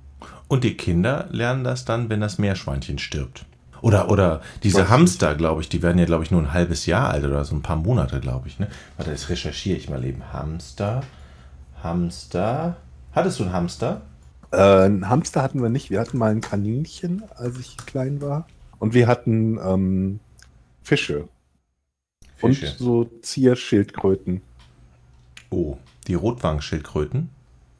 Und 0.48 0.64
die 0.64 0.76
Kinder 0.76 1.28
lernen 1.30 1.62
das 1.62 1.84
dann, 1.84 2.10
wenn 2.10 2.20
das 2.20 2.38
Meerschweinchen 2.38 2.98
stirbt. 2.98 3.46
Oder, 3.84 4.10
oder 4.10 4.40
diese 4.62 4.88
Hamster, 4.88 5.34
glaube 5.34 5.60
ich, 5.60 5.68
die 5.68 5.82
werden 5.82 5.98
ja, 5.98 6.06
glaube 6.06 6.24
ich, 6.24 6.30
nur 6.30 6.40
ein 6.40 6.54
halbes 6.54 6.86
Jahr 6.86 7.10
alt 7.10 7.22
oder 7.22 7.44
so 7.44 7.54
ein 7.54 7.60
paar 7.60 7.76
Monate, 7.76 8.18
glaube 8.18 8.48
ich. 8.48 8.58
Ne? 8.58 8.68
Warte, 8.96 9.10
das 9.10 9.28
recherchiere 9.28 9.76
ich 9.76 9.90
mal 9.90 10.02
eben. 10.06 10.22
Hamster, 10.32 11.02
Hamster. 11.82 12.78
Hattest 13.12 13.38
du 13.38 13.42
einen 13.42 13.52
Hamster? 13.52 14.00
Äh, 14.52 14.56
einen 14.56 15.10
Hamster 15.10 15.42
hatten 15.42 15.60
wir 15.60 15.68
nicht. 15.68 15.90
Wir 15.90 16.00
hatten 16.00 16.16
mal 16.16 16.30
ein 16.30 16.40
Kaninchen, 16.40 17.24
als 17.36 17.58
ich 17.58 17.76
klein 17.76 18.22
war. 18.22 18.46
Und 18.78 18.94
wir 18.94 19.06
hatten 19.06 19.58
ähm, 19.62 20.20
Fische, 20.82 21.28
Fische. 22.36 22.66
und 22.66 22.78
so 22.78 23.04
Zierschildkröten. 23.20 24.40
Oh, 25.50 25.76
die 26.06 26.14
Rotwangenschildkröten, 26.14 27.28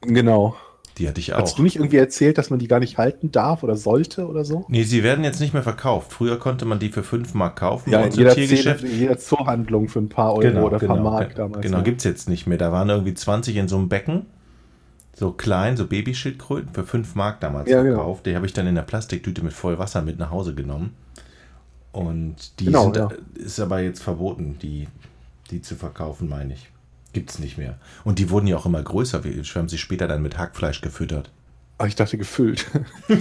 Genau. 0.02 0.54
Die 0.98 1.08
hatte 1.08 1.18
ich 1.20 1.32
Hast 1.32 1.52
auch. 1.52 1.56
du 1.56 1.62
nicht 1.62 1.76
irgendwie 1.76 1.96
erzählt, 1.96 2.38
dass 2.38 2.50
man 2.50 2.58
die 2.60 2.68
gar 2.68 2.78
nicht 2.78 2.98
halten 2.98 3.32
darf 3.32 3.62
oder 3.64 3.76
sollte 3.76 4.28
oder 4.28 4.44
so? 4.44 4.64
Nee, 4.68 4.84
sie 4.84 5.02
werden 5.02 5.24
jetzt 5.24 5.40
nicht 5.40 5.52
mehr 5.52 5.62
verkauft. 5.64 6.12
Früher 6.12 6.38
konnte 6.38 6.64
man 6.66 6.78
die 6.78 6.90
für 6.90 7.02
5 7.02 7.34
Mark 7.34 7.56
kaufen. 7.56 7.90
Ja, 7.90 8.02
in 8.02 8.12
jeder, 8.12 8.34
Tiergeschäft. 8.34 8.80
Zähne, 8.80 8.92
in 8.92 8.98
jeder 9.00 9.18
Zoohandlung 9.18 9.88
für 9.88 9.98
ein 9.98 10.08
paar 10.08 10.34
Euro 10.34 10.66
oder 10.66 10.80
ein 10.80 10.86
paar 10.86 11.00
Mark 11.00 11.34
damals. 11.34 11.62
Genau, 11.62 11.78
ja. 11.78 11.82
gibt 11.82 11.98
es 11.98 12.04
jetzt 12.04 12.28
nicht 12.28 12.46
mehr. 12.46 12.58
Da 12.58 12.70
waren 12.70 12.88
irgendwie 12.88 13.14
20 13.14 13.56
in 13.56 13.66
so 13.68 13.76
einem 13.76 13.88
Becken. 13.88 14.26
So 15.16 15.30
klein, 15.32 15.76
so 15.76 15.86
Babyschildkröten 15.86 16.74
für 16.74 16.84
5 16.84 17.14
Mark 17.14 17.40
damals 17.40 17.68
Ja, 17.68 17.82
genau. 17.82 17.96
verkauft. 17.96 18.26
Die 18.26 18.34
habe 18.36 18.46
ich 18.46 18.52
dann 18.52 18.66
in 18.66 18.74
der 18.74 18.82
Plastiktüte 18.82 19.42
mit 19.44 19.52
voll 19.52 19.78
Wasser 19.78 20.02
mit 20.02 20.18
nach 20.18 20.30
Hause 20.30 20.54
genommen. 20.54 20.94
Und 21.92 22.58
die 22.60 22.66
Genau, 22.66 22.84
sind, 22.84 22.96
ja. 22.96 23.08
ist 23.34 23.60
aber 23.60 23.80
jetzt 23.80 24.02
verboten, 24.02 24.58
die, 24.60 24.88
die 25.50 25.62
zu 25.62 25.76
verkaufen, 25.76 26.28
meine 26.28 26.54
ich. 26.54 26.68
Gibt 27.14 27.30
es 27.30 27.38
nicht 27.38 27.56
mehr. 27.56 27.78
Und 28.04 28.18
die 28.18 28.28
wurden 28.28 28.46
ja 28.46 28.58
auch 28.58 28.66
immer 28.66 28.82
größer. 28.82 29.24
Wir 29.24 29.42
haben 29.42 29.68
sie 29.70 29.78
später 29.78 30.06
dann 30.06 30.20
mit 30.20 30.36
Hackfleisch 30.36 30.82
gefüttert. 30.82 31.30
Ah, 31.78 31.86
ich 31.86 31.94
dachte 31.94 32.18
gefüllt. 32.18 32.66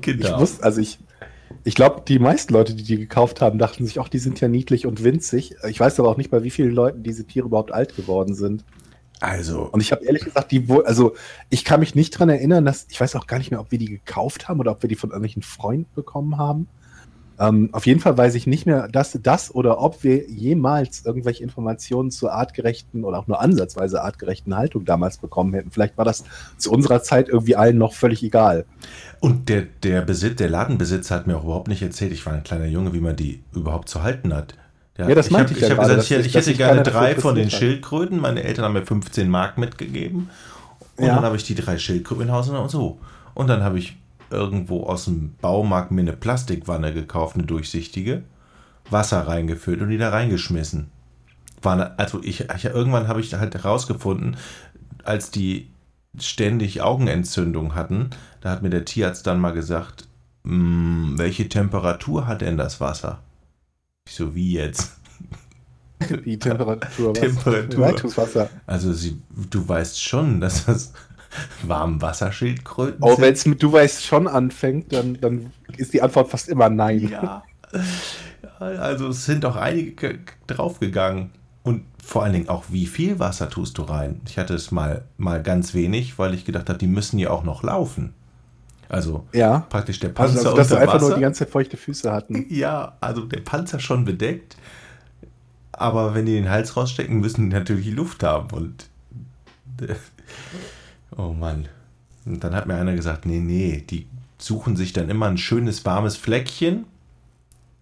Genau. 0.00 0.34
Ich 0.34 0.40
wusste, 0.40 0.62
also 0.64 0.80
ich, 0.80 0.98
ich 1.64 1.74
glaube, 1.74 2.02
die 2.06 2.18
meisten 2.18 2.52
Leute, 2.52 2.74
die 2.74 2.82
die 2.82 2.98
gekauft 2.98 3.40
haben, 3.40 3.58
dachten 3.58 3.86
sich, 3.86 4.00
ach, 4.00 4.08
die 4.08 4.18
sind 4.18 4.40
ja 4.40 4.48
niedlich 4.48 4.86
und 4.86 5.04
winzig. 5.04 5.54
Ich 5.68 5.80
weiß 5.80 5.98
aber 6.00 6.10
auch 6.10 6.16
nicht, 6.16 6.30
bei 6.30 6.42
wie 6.42 6.50
vielen 6.50 6.72
Leuten 6.72 7.02
diese 7.02 7.24
Tiere 7.24 7.46
überhaupt 7.46 7.72
alt 7.72 7.96
geworden 7.96 8.34
sind. 8.34 8.64
also, 9.20 9.62
Und 9.70 9.80
ich 9.80 9.92
habe 9.92 10.04
ehrlich 10.04 10.24
gesagt, 10.24 10.50
die 10.50 10.68
wohl, 10.68 10.84
also 10.84 11.14
ich 11.50 11.64
kann 11.64 11.80
mich 11.80 11.94
nicht 11.94 12.10
dran 12.10 12.28
erinnern, 12.28 12.64
dass, 12.64 12.86
ich 12.90 13.00
weiß 13.00 13.14
auch 13.16 13.26
gar 13.26 13.38
nicht 13.38 13.50
mehr, 13.50 13.60
ob 13.60 13.70
wir 13.70 13.78
die 13.78 13.86
gekauft 13.86 14.48
haben 14.48 14.60
oder 14.60 14.72
ob 14.72 14.82
wir 14.82 14.88
die 14.88 14.96
von 14.96 15.10
irgendwelchen 15.10 15.42
Freunden 15.42 15.90
bekommen 15.94 16.36
haben. 16.36 16.68
Ähm, 17.38 17.70
auf 17.72 17.86
jeden 17.86 18.00
Fall 18.00 18.16
weiß 18.16 18.34
ich 18.34 18.46
nicht 18.46 18.66
mehr, 18.66 18.88
dass 18.88 19.18
das 19.22 19.54
oder 19.54 19.80
ob 19.80 20.02
wir 20.04 20.28
jemals 20.28 21.04
irgendwelche 21.04 21.42
Informationen 21.42 22.10
zur 22.10 22.32
artgerechten 22.32 23.04
oder 23.04 23.18
auch 23.18 23.26
nur 23.26 23.40
ansatzweise 23.40 24.02
artgerechten 24.02 24.56
Haltung 24.56 24.84
damals 24.84 25.18
bekommen 25.18 25.54
hätten. 25.54 25.70
Vielleicht 25.70 25.96
war 25.98 26.04
das 26.04 26.24
zu 26.58 26.70
unserer 26.70 27.02
Zeit 27.02 27.28
irgendwie 27.28 27.56
allen 27.56 27.78
noch 27.78 27.94
völlig 27.94 28.22
egal. 28.22 28.64
Und 29.20 29.48
der, 29.48 29.62
der, 29.82 30.02
Besitz, 30.02 30.36
der 30.36 30.50
Ladenbesitzer 30.50 31.14
hat 31.14 31.26
mir 31.26 31.36
auch 31.36 31.44
überhaupt 31.44 31.68
nicht 31.68 31.82
erzählt, 31.82 32.12
ich 32.12 32.24
war 32.26 32.32
ein 32.34 32.42
kleiner 32.42 32.66
Junge, 32.66 32.92
wie 32.92 33.00
man 33.00 33.16
die 33.16 33.42
überhaupt 33.52 33.88
zu 33.88 34.02
halten 34.02 34.34
hat. 34.34 34.54
Ja, 34.98 35.08
ja 35.08 35.14
das 35.14 35.26
ich 35.26 35.32
meinte 35.32 35.50
hab, 35.54 35.56
ich, 35.56 35.62
ja 35.62 35.68
ich. 35.68 35.74
gerade, 35.74 35.96
gesagt, 35.96 36.10
ich, 36.10 36.26
ich 36.26 36.34
hätte 36.34 36.54
gerne 36.54 36.82
drei 36.82 37.14
von 37.14 37.34
den 37.34 37.46
hat. 37.46 37.52
Schildkröten. 37.52 38.20
Meine 38.20 38.42
Eltern 38.42 38.66
haben 38.66 38.74
mir 38.74 38.84
15 38.84 39.28
Mark 39.28 39.58
mitgegeben. 39.58 40.30
Und 40.96 41.06
Ja. 41.06 41.14
dann 41.14 41.24
habe 41.24 41.36
ich 41.36 41.44
die 41.44 41.54
drei 41.54 41.78
Schildkröten 41.78 42.24
in 42.24 42.32
Haus 42.32 42.48
und 42.48 42.70
so. 42.70 42.98
Und 43.34 43.48
dann 43.48 43.62
habe 43.62 43.78
ich 43.78 43.96
irgendwo 44.32 44.84
aus 44.84 45.04
dem 45.04 45.34
Baumarkt 45.40 45.90
mir 45.90 46.00
eine 46.00 46.14
Plastikwanne 46.14 46.92
gekauft, 46.92 47.36
eine 47.36 47.44
durchsichtige, 47.44 48.24
Wasser 48.90 49.26
reingefüllt 49.26 49.80
und 49.80 49.90
die 49.90 49.98
da 49.98 50.10
reingeschmissen. 50.10 50.90
War 51.60 51.74
eine, 51.74 51.98
also 51.98 52.22
ich, 52.22 52.48
ich 52.50 52.64
irgendwann 52.64 53.08
habe 53.08 53.20
ich 53.20 53.32
halt 53.34 53.54
herausgefunden, 53.54 54.36
als 55.04 55.30
die 55.30 55.70
ständig 56.18 56.82
Augenentzündung 56.82 57.74
hatten, 57.74 58.10
da 58.40 58.50
hat 58.50 58.62
mir 58.62 58.70
der 58.70 58.84
Tierarzt 58.84 59.26
dann 59.26 59.40
mal 59.40 59.52
gesagt, 59.52 60.08
"Mm, 60.42 61.16
welche 61.16 61.48
Temperatur 61.48 62.26
hat 62.26 62.40
denn 62.40 62.56
das 62.56 62.80
Wasser? 62.80 63.20
Ich 64.06 64.14
so, 64.14 64.34
wie 64.34 64.52
jetzt? 64.54 64.96
Die 66.24 66.38
Temperatur. 66.38 67.10
was? 67.14 67.20
Temperatur. 67.20 67.80
Leitungswasser. 67.80 68.50
Also 68.66 68.92
sie, 68.92 69.22
du 69.50 69.66
weißt 69.66 70.02
schon, 70.02 70.40
dass 70.40 70.66
das 70.66 70.92
Warmwasserschildkröten 71.62 73.02
Oh, 73.02 73.14
sind. 73.14 73.20
wenn 73.24 73.32
es 73.34 73.46
mit 73.46 73.62
Du 73.62 73.72
weißt 73.72 74.04
schon 74.04 74.28
anfängt, 74.28 74.92
dann, 74.92 75.18
dann 75.20 75.50
ist 75.76 75.92
die 75.92 76.02
Antwort 76.02 76.28
fast 76.30 76.48
immer 76.48 76.68
Nein. 76.68 77.08
Ja. 77.08 77.42
Also 78.58 79.08
es 79.08 79.24
sind 79.24 79.44
auch 79.44 79.56
einige 79.56 79.92
ge- 79.92 80.18
draufgegangen. 80.46 81.30
Und 81.64 81.82
vor 82.04 82.22
allen 82.22 82.32
Dingen 82.32 82.48
auch, 82.48 82.64
wie 82.68 82.86
viel 82.86 83.18
Wasser 83.18 83.50
tust 83.50 83.76
du 83.78 83.82
rein? 83.82 84.20
Ich 84.28 84.38
hatte 84.38 84.54
es 84.54 84.70
mal, 84.70 85.02
mal 85.16 85.42
ganz 85.42 85.74
wenig, 85.74 86.16
weil 86.18 86.32
ich 86.34 86.44
gedacht 86.44 86.68
habe, 86.68 86.78
die 86.78 86.86
müssen 86.86 87.18
ja 87.18 87.30
auch 87.30 87.42
noch 87.42 87.64
laufen. 87.64 88.14
Also 88.88 89.26
Ja. 89.32 89.66
praktisch 89.68 89.98
der 89.98 90.10
Panzer 90.10 90.36
Also, 90.36 90.48
also 90.50 90.56
dass 90.58 90.68
sie 90.68 90.74
unter 90.74 90.82
einfach 90.82 91.00
nur 91.00 91.08
Wasser. 91.08 91.16
die 91.18 91.22
ganze 91.22 91.38
Zeit 91.40 91.50
feuchte 91.50 91.76
Füße 91.76 92.12
hatten. 92.12 92.46
Ja, 92.50 92.96
also 93.00 93.22
der 93.22 93.40
Panzer 93.40 93.80
schon 93.80 94.04
bedeckt. 94.04 94.56
Aber 95.72 96.14
wenn 96.14 96.26
die 96.26 96.34
den 96.34 96.48
Hals 96.50 96.76
rausstecken, 96.76 97.18
müssen 97.18 97.50
die 97.50 97.56
natürlich 97.56 97.90
Luft 97.90 98.22
haben. 98.22 98.48
Und 98.56 98.88
oh 101.16 101.32
Mann. 101.32 101.68
Und 102.24 102.42
dann 102.44 102.54
hat 102.54 102.66
mir 102.66 102.74
einer 102.74 102.94
gesagt, 102.94 103.26
nee, 103.26 103.40
nee, 103.40 103.84
die 103.88 104.06
suchen 104.38 104.76
sich 104.76 104.92
dann 104.92 105.08
immer 105.08 105.26
ein 105.26 105.38
schönes 105.38 105.84
warmes 105.84 106.16
Fleckchen. 106.16 106.84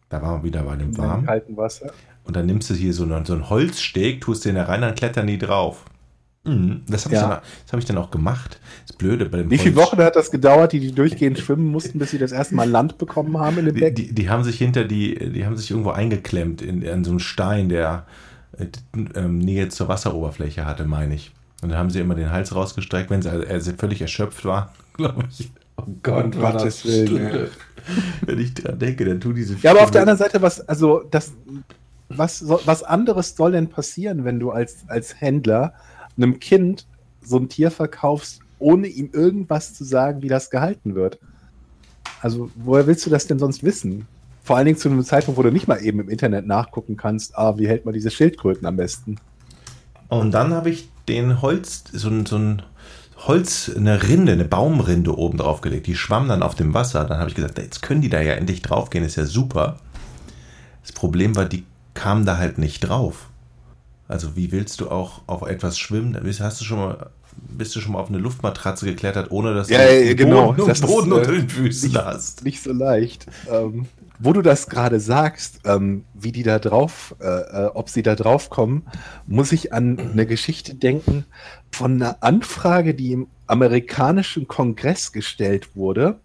Da 0.09 0.21
waren 0.23 0.41
wir 0.43 0.45
wieder 0.49 0.63
bei 0.63 0.77
dem 0.77 0.91
Im 0.91 0.99
Warm. 0.99 1.27
kalten 1.27 1.57
Wasser. 1.57 1.93
Und 2.25 2.37
dann 2.37 2.47
nimmst 2.47 2.69
du 2.71 2.75
hier 2.75 2.93
so 2.93 3.05
einen, 3.05 3.25
so 3.25 3.33
einen 3.35 3.49
Holzsteg, 3.49 4.21
tust 4.21 4.45
den 4.45 4.55
da 4.57 4.65
rein, 4.65 4.81
dann 4.83 4.95
klettern 4.95 5.27
die 5.27 5.39
drauf. 5.39 5.85
Mhm, 6.45 6.83
Das 6.89 7.05
habe 7.05 7.15
ich, 7.15 7.21
Ja. 7.21 7.29
dann- 7.29 7.41
das 7.65 7.73
hab 7.73 7.79
ich 7.81 7.85
dann 7.85 7.99
auch 7.99 8.11
gemacht. 8.11 8.61
Das 8.87 8.97
Blöde 8.97 9.27
bei 9.27 9.39
dem 9.39 9.51
Wie 9.51 9.59
viele 9.59 9.77
Wochen 9.77 9.99
hat 9.99 10.17
das 10.17 10.31
gedauert, 10.31 10.73
die, 10.73 10.81
die 10.81 10.93
durchgehend 10.93 11.39
schwimmen 11.39 11.67
mussten, 11.67 11.99
bis 11.99 12.11
sie 12.13 12.19
das 12.19 12.33
erste 12.33 12.55
Mal 12.55 12.69
Land 12.69 12.97
bekommen 12.99 13.37
haben 13.39 13.59
in 13.59 13.67
dem 13.67 13.75
Die, 13.75 13.81
Becken? 13.81 13.95
die, 13.97 14.15
die 14.15 14.31
haben 14.31 14.43
sich 14.43 14.57
hinter 14.59 14.85
die, 14.85 15.33
die 15.33 15.45
haben 15.45 15.57
sich 15.57 15.71
irgendwo 15.71 15.91
eingeklemmt 15.91 16.63
in, 16.63 16.81
in 16.83 17.05
so 17.05 17.11
einen 17.11 17.21
Stein, 17.21 17.69
der 17.69 18.07
äh, 18.59 18.67
ähm, 19.17 19.39
Nähe 19.39 19.69
zur 19.69 19.89
Wasseroberfläche 19.89 20.65
hatte, 20.65 20.85
meine 20.87 21.15
ich. 21.15 21.33
Und 21.63 21.71
dann 21.71 21.79
haben 21.79 21.91
sie 21.91 22.01
immer 22.01 22.15
den 22.15 22.31
Hals 22.31 22.55
rausgestreckt, 22.55 23.11
wenn 23.11 23.23
sie 23.23 23.31
also 23.31 23.73
völlig 23.77 24.01
erschöpft 24.01 24.45
war, 24.45 24.73
glaube 24.95 25.25
ich. 25.31 25.51
Oh 25.77 25.85
Gott, 26.03 26.33
Gottes 26.33 26.85
Willen, 26.85 27.07
Stunde. 27.07 27.51
Wenn 28.27 28.39
ich 28.39 28.55
dran 28.55 28.79
denke, 28.79 29.05
dann 29.05 29.21
tun 29.21 29.35
diese 29.35 29.57
Ja, 29.63 29.71
aber 29.71 29.83
auf 29.83 29.91
der 29.91 30.03
anderen 30.03 30.19
Seite, 30.19 30.43
was, 30.43 30.61
also, 30.61 31.03
das, 31.11 31.33
was, 32.09 32.47
was 32.47 32.83
anderes 32.83 33.35
soll 33.37 33.53
denn 33.53 33.69
passieren, 33.69 34.25
wenn 34.25 34.39
du 34.39 34.51
als, 34.51 34.85
als 34.89 35.21
Händler 35.21 35.73
einem 36.17 36.39
Kind 36.39 36.87
so 37.23 37.39
ein 37.39 37.49
Tier 37.49 37.71
verkaufst, 37.71 38.41
ohne 38.59 38.89
ihm 38.89 39.11
irgendwas 39.13 39.73
zu 39.73 39.85
sagen, 39.85 40.23
wie 40.23 40.29
das 40.29 40.51
gehalten 40.51 40.95
wird? 40.95 41.19
Also, 42.21 42.51
woher 42.57 42.87
willst 42.87 43.07
du 43.07 43.11
das 43.11 43.27
denn 43.27 43.39
sonst 43.39 43.63
wissen? 43.65 44.07
Vor 44.43 44.57
allen 44.57 44.67
Dingen 44.67 44.79
zu 44.79 44.91
einem 44.91 45.03
Zeitpunkt, 45.05 45.39
wo 45.39 45.43
du 45.43 45.51
nicht 45.51 45.69
mal 45.69 45.83
eben 45.83 46.01
im 46.01 46.11
Internet 46.11 46.47
nachgucken 46.47 46.97
kannst, 46.97 47.37
ah, 47.39 47.57
wie 47.57 47.69
hält 47.69 47.85
man 47.85 47.95
diese 47.95 48.11
Schildkröten 48.11 48.67
am 48.67 48.77
besten? 48.77 49.17
Und 50.11 50.33
dann 50.33 50.53
habe 50.53 50.71
ich 50.71 50.89
den 51.09 51.41
Holz, 51.41 51.85
so 51.93 52.09
ein, 52.09 52.27
so 52.27 52.37
ein 52.37 52.63
Holz, 53.17 53.71
eine 53.75 54.03
Rinde, 54.03 54.33
eine 54.33 54.45
Baumrinde 54.45 55.17
oben 55.17 55.39
drauf 55.39 55.61
gelegt. 55.61 55.87
Die 55.87 55.95
schwamm 55.97 56.29
dann 56.29 56.43
auf 56.43 56.55
dem 56.55 56.75
Wasser. 56.75 57.05
Dann 57.05 57.19
habe 57.19 57.29
ich 57.31 57.35
gesagt, 57.37 57.59
jetzt 57.59 57.83
können 57.83 58.01
die 58.03 58.09
da 58.11 58.21
ja 58.21 58.35
endlich 58.35 58.63
draufgehen, 58.63 59.05
ist 59.05 59.17
ja 59.17 59.25
super. 59.27 59.77
Das 60.83 60.93
Problem 60.93 61.37
war, 61.37 61.45
die 61.45 61.65
kamen 61.95 62.25
da 62.27 62.37
halt 62.39 62.59
nicht 62.59 62.81
drauf. 62.81 63.29
Also 64.09 64.35
wie 64.37 64.51
willst 64.53 64.81
du 64.81 64.91
auch 64.91 65.21
auf 65.27 65.43
etwas 65.43 65.79
schwimmen? 65.79 66.19
Hast 66.41 66.61
du 66.61 66.65
schon 66.65 66.79
mal, 66.79 67.11
bist 67.49 67.77
du 67.77 67.81
schon 67.81 67.93
mal 67.93 68.01
auf 68.01 68.09
eine 68.09 68.19
Luftmatratze 68.19 68.87
geklettert, 68.87 69.31
ohne 69.31 69.55
dass 69.55 69.69
Ja, 69.71 69.79
du 69.87 70.05
ja, 70.07 70.15
genau. 70.15 70.53
Boden, 70.53 70.67
Das 70.69 70.81
ist, 70.81 70.87
Boden 70.87 71.13
äh, 71.13 71.15
unter 71.15 71.33
den 71.33 71.49
Füßen 71.49 71.91
nicht- 71.93 72.05
hast? 72.05 72.45
Nicht 72.45 72.63
so 72.63 72.73
leicht. 72.73 73.27
Ähm, 73.51 73.87
wo 74.21 74.35
du 74.35 74.43
das 74.43 74.69
gerade 74.69 75.01
sagst, 75.01 75.61
ähm, 75.65 76.05
wie 76.15 76.31
die 76.31 76.43
da 76.43 76.59
drauf, 76.59 77.17
äh, 77.21 77.25
äh, 77.27 77.67
ob 77.75 77.89
sie 77.89 78.03
da 78.03 78.15
drauf 78.15 78.51
kommen, 78.51 78.87
muss 79.27 79.51
ich 79.51 79.73
an 79.73 79.99
eine 79.99 80.27
Geschichte 80.27 80.75
denken 80.75 81.25
von 81.73 81.95
einer 81.95 82.23
Anfrage, 82.23 82.95
die 82.95 83.13
im 83.13 83.29
amerikanischen 83.47 84.47
Kongress 84.47 85.13
gestellt 85.13 85.75
wurde, 85.75 86.21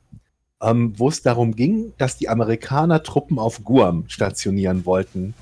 ähm, 0.61 0.93
wo 0.97 1.07
es 1.07 1.21
darum 1.21 1.55
ging, 1.55 1.93
dass 1.97 2.17
die 2.17 2.27
Amerikaner 2.27 3.01
Truppen 3.01 3.39
auf 3.39 3.63
Guam 3.63 4.03
stationieren 4.09 4.85
wollten. 4.85 5.33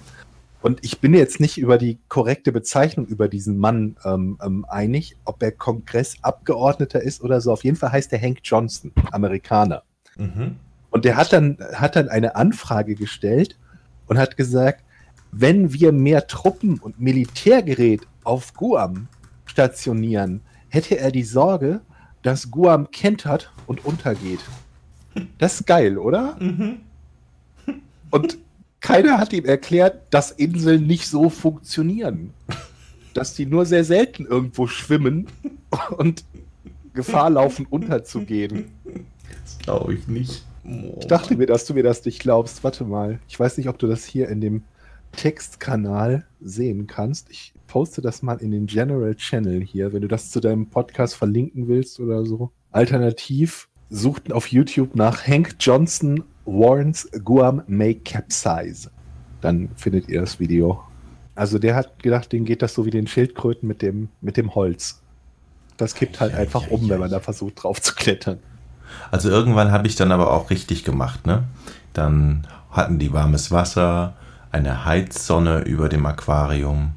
Und 0.62 0.80
ich 0.86 1.00
bin 1.00 1.14
jetzt 1.14 1.40
nicht 1.40 1.58
über 1.58 1.78
die 1.78 1.98
korrekte 2.08 2.52
Bezeichnung 2.52 3.08
über 3.08 3.28
diesen 3.28 3.58
Mann 3.58 3.98
ähm, 4.06 4.38
ähm, 4.42 4.66
einig, 4.70 5.18
ob 5.26 5.42
er 5.42 5.52
Kongressabgeordneter 5.52 7.02
ist 7.02 7.22
oder 7.22 7.42
so. 7.42 7.52
Auf 7.52 7.64
jeden 7.64 7.76
Fall 7.76 7.92
heißt 7.92 8.14
er 8.14 8.22
Hank 8.22 8.40
Johnson, 8.44 8.92
Amerikaner. 9.12 9.84
Mhm. 10.16 10.58
Und 10.94 11.06
der 11.06 11.18
hat 11.18 11.34
dann, 11.34 11.58
hat 11.74 11.96
dann 11.96 12.08
eine 12.08 12.36
Anfrage 12.36 12.94
gestellt 12.94 13.58
und 14.06 14.20
hat 14.20 14.38
gesagt, 14.38 14.84
wenn 15.32 15.74
wir 15.74 15.92
mehr 15.92 16.28
Truppen 16.28 16.78
und 16.78 17.02
Militärgerät 17.02 18.02
auf 18.24 18.54
Guam 18.54 19.08
stationieren, 19.46 20.42
hätte 20.70 21.00
er 21.00 21.12
die 21.12 21.24
Sorge, 21.24 21.82
dass 22.22 22.52
Guam 22.52 22.92
kentert 22.92 23.52
und 23.66 23.84
untergeht. 23.84 24.42
Das 25.40 25.62
ist 25.62 25.66
geil, 25.66 25.98
oder? 25.98 26.36
Mhm. 26.40 26.82
Und 28.12 28.38
keiner 28.80 29.18
hat 29.18 29.34
ihm 29.34 29.46
erklärt, 29.46 30.04
dass 30.12 30.30
Inseln 30.30 30.86
nicht 30.86 31.08
so 31.08 31.32
funktionieren. 31.32 32.36
Dass 33.16 33.34
die 33.34 33.48
nur 33.48 33.66
sehr 33.66 33.84
selten 33.84 34.28
irgendwo 34.28 34.68
schwimmen 34.68 35.26
und 35.98 36.24
Gefahr 36.94 37.32
laufen, 37.32 37.66
unterzugehen. 37.68 38.66
Das 39.44 39.58
glaube 39.58 39.96
ich 39.96 40.08
nicht. 40.08 40.44
Ich 40.64 41.08
dachte 41.08 41.36
mir, 41.36 41.46
dass 41.46 41.66
du 41.66 41.74
mir 41.74 41.84
das 41.84 42.06
nicht 42.06 42.20
glaubst. 42.20 42.64
Warte 42.64 42.86
mal. 42.86 43.20
Ich 43.28 43.40
weiß 43.40 43.58
nicht, 43.58 43.68
ob 43.68 43.78
du 43.80 43.88
das 43.88 44.06
hier 44.06 44.30
in 44.30 44.42
dem 44.42 44.64
Textkanal 45.12 46.26
sehen 46.42 46.88
kannst. 46.88 47.30
Ich 47.30 47.54
poste 47.68 48.02
das 48.02 48.22
mal 48.22 48.38
in 48.38 48.52
den 48.52 48.66
General 48.66 49.16
Channel 49.16 49.62
hier, 49.62 49.94
wenn 49.94 50.02
du 50.02 50.08
das 50.08 50.32
zu 50.32 50.40
deinem 50.40 50.68
Podcast 50.68 51.16
verlinken 51.16 51.68
willst 51.68 52.00
oder 52.00 52.26
so. 52.26 52.52
Alternativ 52.72 53.68
sucht 53.90 54.32
auf 54.32 54.48
YouTube 54.48 54.96
nach 54.96 55.28
Hank 55.28 55.56
Johnson 55.60 56.24
warns 56.46 57.10
Guam 57.24 57.62
may 57.68 57.96
capsize. 57.96 58.90
Dann 59.42 59.70
findet 59.76 60.10
ihr 60.10 60.22
das 60.22 60.40
Video. 60.40 60.84
Also 61.36 61.60
der 61.60 61.76
hat 61.76 62.02
gedacht, 62.02 62.32
denen 62.32 62.46
geht 62.46 62.62
das 62.62 62.74
so 62.74 62.86
wie 62.86 62.92
den 62.92 63.08
Schildkröten 63.08 63.68
mit 63.68 63.82
dem, 63.82 64.10
mit 64.22 64.38
dem 64.38 64.56
Holz. 64.56 65.02
Das 65.78 65.96
kippt 65.96 66.20
halt 66.20 66.34
einfach 66.34 66.70
um, 66.70 66.88
wenn 66.90 67.00
man 67.00 67.10
da 67.10 67.20
versucht 67.20 67.64
drauf 67.64 67.82
zu 67.82 67.96
klettern. 67.96 68.40
Also 69.12 69.30
irgendwann 69.30 69.72
habe 69.72 69.88
ich 69.88 69.96
dann 69.96 70.12
aber 70.12 70.32
auch 70.32 70.50
richtig 70.50 70.84
gemacht, 70.84 71.26
ne? 71.26 71.44
Dann 71.94 72.48
hatten 72.72 73.00
die 73.00 73.14
warmes 73.14 73.52
Wasser, 73.52 74.14
eine 74.52 74.86
Heizsonne 74.86 75.62
über 75.62 75.90
dem 75.90 76.06
Aquarium, 76.06 76.92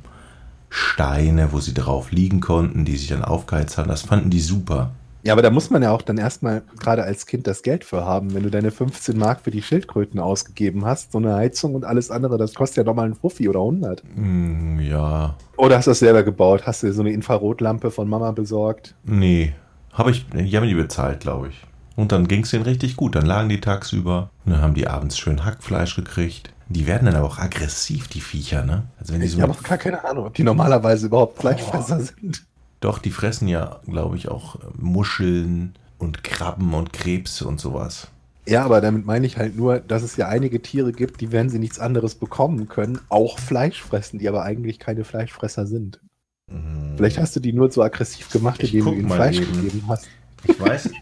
Steine, 0.68 1.52
wo 1.52 1.60
sie 1.60 1.74
drauf 1.74 2.10
liegen 2.12 2.40
konnten, 2.40 2.84
die 2.84 2.96
sich 2.96 3.08
dann 3.08 3.24
aufgeheizt 3.24 3.78
haben. 3.78 3.88
Das 3.88 4.02
fanden 4.02 4.30
die 4.30 4.40
super. 4.40 4.90
Ja, 5.22 5.32
aber 5.32 5.42
da 5.42 5.50
muss 5.50 5.70
man 5.70 5.82
ja 5.82 5.90
auch 5.90 6.02
dann 6.02 6.18
erstmal 6.18 6.62
gerade 6.78 7.02
als 7.02 7.26
Kind 7.26 7.48
das 7.48 7.62
Geld 7.62 7.82
für 7.82 8.04
haben. 8.04 8.32
Wenn 8.32 8.44
du 8.44 8.50
deine 8.50 8.70
15 8.70 9.18
Mark 9.18 9.40
für 9.40 9.50
die 9.50 9.60
Schildkröten 9.60 10.20
ausgegeben 10.20 10.84
hast, 10.84 11.10
so 11.10 11.18
eine 11.18 11.34
Heizung 11.34 11.74
und 11.74 11.84
alles 11.84 12.12
andere, 12.12 12.38
das 12.38 12.54
kostet 12.54 12.78
ja 12.78 12.84
nochmal 12.84 13.06
einen 13.06 13.16
Fuffi 13.16 13.48
oder 13.48 13.58
100. 13.58 14.04
Hm, 14.14 14.78
ja, 14.80 15.34
Oder 15.56 15.78
hast 15.78 15.86
du 15.86 15.90
das 15.90 15.98
selber 15.98 16.22
gebaut? 16.22 16.62
Hast 16.66 16.84
du 16.84 16.92
so 16.92 17.00
eine 17.00 17.10
Infrarotlampe 17.10 17.90
von 17.90 18.08
Mama 18.08 18.30
besorgt? 18.30 18.94
nee, 19.04 19.52
habe 19.92 20.10
ich, 20.12 20.26
die 20.28 20.56
haben 20.56 20.68
die 20.68 20.74
bezahlt, 20.74 21.20
glaube 21.20 21.48
ich. 21.48 21.60
Und 21.96 22.12
dann 22.12 22.28
ging 22.28 22.42
es 22.42 22.50
denen 22.50 22.64
richtig 22.64 22.96
gut. 22.96 23.14
Dann 23.14 23.26
lagen 23.26 23.48
die 23.48 23.60
tagsüber 23.60 24.30
und 24.44 24.52
dann 24.52 24.60
haben 24.60 24.74
die 24.74 24.86
abends 24.86 25.18
schön 25.18 25.44
Hackfleisch 25.44 25.96
gekriegt. 25.96 26.50
Die 26.68 26.86
werden 26.86 27.06
dann 27.06 27.14
aber 27.14 27.26
auch 27.26 27.38
aggressiv, 27.38 28.08
die 28.08 28.20
Viecher, 28.20 28.64
ne? 28.64 28.84
Also 28.98 29.12
wenn 29.12 29.20
die 29.20 29.26
Ich 29.26 29.32
so 29.32 29.42
habe 29.42 29.52
auch 29.52 29.62
gar 29.62 29.78
keine 29.78 30.04
Ahnung, 30.04 30.26
ob 30.26 30.34
die 30.34 30.42
normalerweise 30.42 31.06
überhaupt 31.06 31.38
Fleischfresser 31.38 32.00
sind. 32.00 32.44
Doch, 32.80 32.98
die 32.98 33.10
fressen 33.10 33.48
ja, 33.48 33.80
glaube 33.86 34.16
ich, 34.16 34.28
auch 34.28 34.56
äh, 34.56 34.58
Muscheln 34.76 35.74
und 35.98 36.24
Krabben 36.24 36.74
und 36.74 36.92
Krebs 36.92 37.40
und 37.40 37.60
sowas. 37.60 38.08
Ja, 38.48 38.64
aber 38.64 38.80
damit 38.80 39.06
meine 39.06 39.26
ich 39.26 39.38
halt 39.38 39.56
nur, 39.56 39.80
dass 39.80 40.02
es 40.02 40.16
ja 40.16 40.28
einige 40.28 40.60
Tiere 40.60 40.92
gibt, 40.92 41.20
die, 41.20 41.32
wenn 41.32 41.48
sie 41.48 41.58
nichts 41.58 41.80
anderes 41.80 42.14
bekommen 42.14 42.68
können, 42.68 43.00
auch 43.08 43.38
Fleisch 43.38 43.82
fressen, 43.82 44.18
die 44.18 44.28
aber 44.28 44.42
eigentlich 44.42 44.78
keine 44.78 45.04
Fleischfresser 45.04 45.66
sind. 45.66 46.00
Mhm. 46.48 46.94
Vielleicht 46.96 47.18
hast 47.18 47.34
du 47.34 47.40
die 47.40 47.52
nur 47.52 47.72
so 47.72 47.82
aggressiv 47.82 48.30
gemacht, 48.30 48.62
indem 48.62 48.84
du 48.84 48.92
ihnen 48.92 49.10
Fleisch 49.10 49.40
eben. 49.40 49.52
gegeben 49.52 49.84
hast. 49.88 50.06
Ich 50.44 50.60
weiß. 50.60 50.90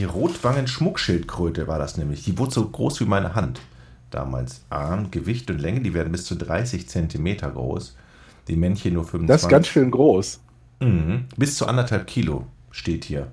die 0.00 0.06
Rotwangen-Schmuckschildkröte 0.06 1.68
war 1.68 1.78
das 1.78 1.98
nämlich. 1.98 2.24
Die 2.24 2.38
wurde 2.38 2.52
so 2.52 2.66
groß 2.66 3.00
wie 3.00 3.04
meine 3.04 3.34
Hand 3.34 3.60
damals. 4.10 4.62
Arm, 4.70 5.10
Gewicht 5.10 5.50
und 5.50 5.60
Länge, 5.60 5.82
die 5.82 5.92
werden 5.92 6.10
bis 6.10 6.24
zu 6.24 6.36
30 6.36 6.88
Zentimeter 6.88 7.50
groß. 7.50 7.96
Die 8.48 8.56
Männchen 8.56 8.94
nur 8.94 9.04
25. 9.04 9.28
Das 9.28 9.42
ist 9.42 9.48
ganz 9.50 9.66
schön 9.66 9.90
groß. 9.90 10.40
Mhm. 10.80 11.26
Bis 11.36 11.56
zu 11.56 11.66
anderthalb 11.66 12.06
Kilo 12.06 12.46
steht 12.70 13.04
hier. 13.04 13.30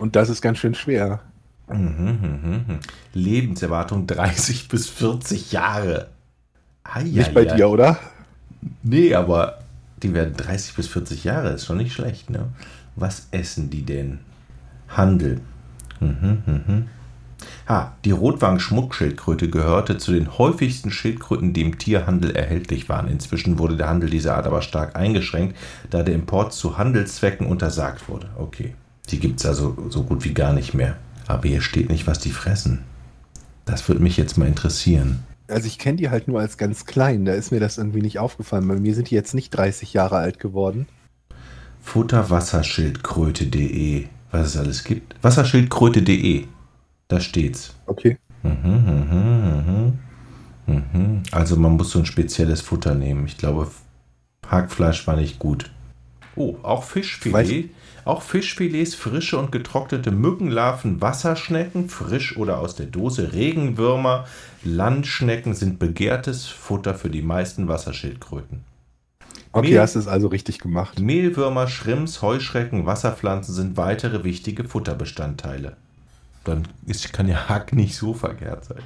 Und 0.00 0.16
das 0.16 0.28
ist 0.28 0.42
ganz 0.42 0.58
schön 0.58 0.74
schwer. 0.74 1.20
Mhm, 1.68 1.78
mhm, 1.78 2.64
mhm. 2.66 2.78
Lebenserwartung 3.14 4.08
30 4.08 4.66
bis 4.66 4.88
40 4.88 5.52
Jahre. 5.52 6.08
Ai, 6.82 7.04
nicht 7.04 7.28
ai, 7.28 7.32
bei 7.32 7.48
ai. 7.48 7.56
dir, 7.56 7.68
oder? 7.68 7.96
Nee, 8.82 9.14
aber 9.14 9.60
die 10.02 10.12
werden 10.14 10.34
30 10.36 10.74
bis 10.74 10.88
40 10.88 11.22
Jahre, 11.22 11.50
ist 11.50 11.64
schon 11.64 11.76
nicht 11.76 11.92
schlecht, 11.92 12.28
ne? 12.28 12.48
Was 12.96 13.28
essen 13.30 13.70
die 13.70 13.82
denn? 13.82 14.18
Handel. 14.88 15.40
Mhm, 16.00 16.38
mhm. 16.46 16.86
Ha, 17.68 17.96
die 18.04 18.10
Rotwang-Schmuckschildkröte 18.10 19.48
gehörte 19.48 19.98
zu 19.98 20.12
den 20.12 20.38
häufigsten 20.38 20.90
Schildkröten, 20.90 21.52
die 21.52 21.62
im 21.62 21.78
Tierhandel 21.78 22.34
erhältlich 22.34 22.88
waren. 22.88 23.08
Inzwischen 23.08 23.58
wurde 23.58 23.76
der 23.76 23.88
Handel 23.88 24.10
dieser 24.10 24.36
Art 24.36 24.46
aber 24.46 24.62
stark 24.62 24.96
eingeschränkt, 24.96 25.56
da 25.90 26.02
der 26.02 26.14
Import 26.14 26.52
zu 26.52 26.78
Handelszwecken 26.78 27.46
untersagt 27.46 28.08
wurde. 28.08 28.28
Okay, 28.36 28.74
die 29.10 29.20
gibt 29.20 29.40
es 29.40 29.46
also 29.46 29.76
so 29.90 30.02
gut 30.02 30.24
wie 30.24 30.34
gar 30.34 30.52
nicht 30.52 30.74
mehr. 30.74 30.96
Aber 31.26 31.46
hier 31.46 31.60
steht 31.60 31.90
nicht, 31.90 32.06
was 32.06 32.18
die 32.18 32.30
fressen. 32.30 32.84
Das 33.66 33.86
würde 33.86 34.02
mich 34.02 34.16
jetzt 34.16 34.38
mal 34.38 34.48
interessieren. 34.48 35.22
Also 35.46 35.66
ich 35.66 35.78
kenne 35.78 35.98
die 35.98 36.10
halt 36.10 36.28
nur 36.28 36.40
als 36.40 36.56
ganz 36.56 36.86
klein, 36.86 37.24
da 37.24 37.32
ist 37.32 37.52
mir 37.52 37.60
das 37.60 37.78
irgendwie 37.78 38.02
nicht 38.02 38.18
aufgefallen. 38.18 38.68
Bei 38.68 38.76
mir 38.76 38.94
sind 38.94 39.10
die 39.10 39.14
jetzt 39.14 39.34
nicht 39.34 39.50
30 39.50 39.94
Jahre 39.94 40.16
alt 40.16 40.40
geworden. 40.40 40.86
Futterwasserschildkröte.de, 41.82 44.08
was 44.30 44.48
es 44.48 44.56
alles 44.56 44.84
gibt. 44.84 45.14
Wasserschildkröte.de, 45.22 46.46
da 47.08 47.20
steht's. 47.20 47.74
Okay. 47.86 48.18
Mhm, 48.42 48.52
mhm, 48.62 49.98
mhm, 50.66 50.74
mhm, 50.74 51.22
also 51.32 51.56
man 51.56 51.72
muss 51.72 51.90
so 51.90 51.98
ein 51.98 52.06
spezielles 52.06 52.60
Futter 52.60 52.94
nehmen. 52.94 53.26
Ich 53.26 53.36
glaube, 53.36 53.70
Hackfleisch 54.46 55.06
war 55.06 55.16
nicht 55.16 55.38
gut. 55.38 55.70
Oh, 56.36 56.56
auch 56.62 56.84
Fischfilet. 56.84 57.70
Auch 58.04 58.22
Fischfilets, 58.22 58.94
frische 58.94 59.38
und 59.38 59.52
getrocknete 59.52 60.10
Mückenlarven, 60.10 61.02
Wasserschnecken, 61.02 61.90
frisch 61.90 62.38
oder 62.38 62.58
aus 62.58 62.74
der 62.74 62.86
Dose, 62.86 63.34
Regenwürmer, 63.34 64.26
Landschnecken 64.64 65.54
sind 65.54 65.78
begehrtes 65.78 66.46
Futter 66.46 66.94
für 66.94 67.10
die 67.10 67.20
meisten 67.20 67.68
Wasserschildkröten. 67.68 68.64
Okay, 69.58 69.70
Mehl, 69.70 69.80
hast 69.80 69.94
du 69.94 69.98
es 69.98 70.08
also 70.08 70.28
richtig 70.28 70.58
gemacht. 70.58 70.98
Mehlwürmer, 71.00 71.68
Schrimps, 71.68 72.22
Heuschrecken, 72.22 72.86
Wasserpflanzen 72.86 73.54
sind 73.54 73.76
weitere 73.76 74.24
wichtige 74.24 74.64
Futterbestandteile. 74.64 75.76
Dann 76.44 76.66
ist, 76.86 77.12
kann 77.12 77.28
ja 77.28 77.48
Hack 77.48 77.72
nicht 77.72 77.96
so 77.96 78.14
verkehrt 78.14 78.64
sein. 78.64 78.82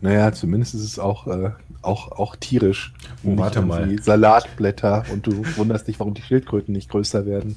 Naja, 0.00 0.32
zumindest 0.32 0.74
ist 0.74 0.82
es 0.82 0.98
auch, 0.98 1.26
äh, 1.26 1.50
auch, 1.82 2.12
auch 2.12 2.36
tierisch. 2.36 2.92
Oh, 3.24 3.36
warte 3.36 3.62
mal. 3.62 3.96
Salatblätter 4.00 5.04
und 5.12 5.26
du 5.26 5.44
wunderst 5.56 5.88
dich, 5.88 5.98
warum 5.98 6.14
die 6.14 6.22
Schildkröten 6.22 6.72
nicht 6.72 6.90
größer 6.90 7.26
werden. 7.26 7.56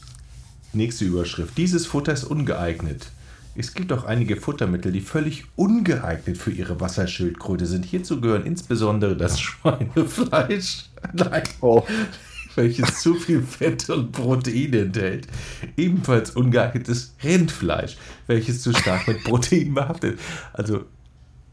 Nächste 0.72 1.06
Überschrift. 1.06 1.58
Dieses 1.58 1.86
Futter 1.86 2.14
ist 2.14 2.24
ungeeignet. 2.24 3.12
Es 3.60 3.74
gibt 3.74 3.92
auch 3.92 4.06
einige 4.06 4.38
Futtermittel, 4.38 4.94
die 4.94 5.02
völlig 5.02 5.44
ungeeignet 5.58 6.38
für 6.38 6.50
ihre 6.50 6.80
Wasserschildkröte 6.80 7.66
sind. 7.66 7.84
Hierzu 7.84 8.22
gehören 8.22 8.46
insbesondere 8.46 9.18
das 9.18 9.38
Schweinefleisch. 9.40 10.86
Oh. 11.62 11.86
welches 12.56 13.02
zu 13.02 13.16
viel 13.16 13.42
Fett 13.42 13.90
und 13.90 14.14
Protein 14.14 14.74
enthält. 14.74 15.28
Ebenfalls 15.76 16.32
ungeeignetes 16.32 17.16
Rindfleisch, 17.22 17.98
welches 18.28 18.62
zu 18.62 18.74
stark 18.74 19.08
mit 19.10 19.26
Protein 19.26 19.74
behaftet. 19.74 20.20
Also, 20.54 20.86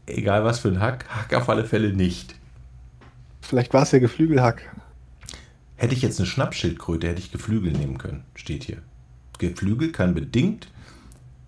egal 0.05 0.45
was 0.45 0.59
für 0.59 0.69
ein 0.69 0.79
Hack, 0.79 1.05
Hack 1.09 1.33
auf 1.33 1.49
alle 1.49 1.65
Fälle 1.65 1.91
nicht. 1.91 2.35
Vielleicht 3.41 3.73
war 3.73 3.83
es 3.83 3.91
ja 3.91 3.99
Geflügelhack. 3.99 4.63
Hätte 5.75 5.93
ich 5.93 6.01
jetzt 6.01 6.19
eine 6.19 6.27
Schnappschildkröte, 6.27 7.07
hätte 7.07 7.19
ich 7.19 7.33
Geflügel 7.33 7.73
nehmen 7.73 7.97
können, 7.97 8.23
steht 8.33 8.63
hier. 8.63 8.77
Geflügel 9.39 9.91
kann 9.91 10.13
bedingt 10.13 10.69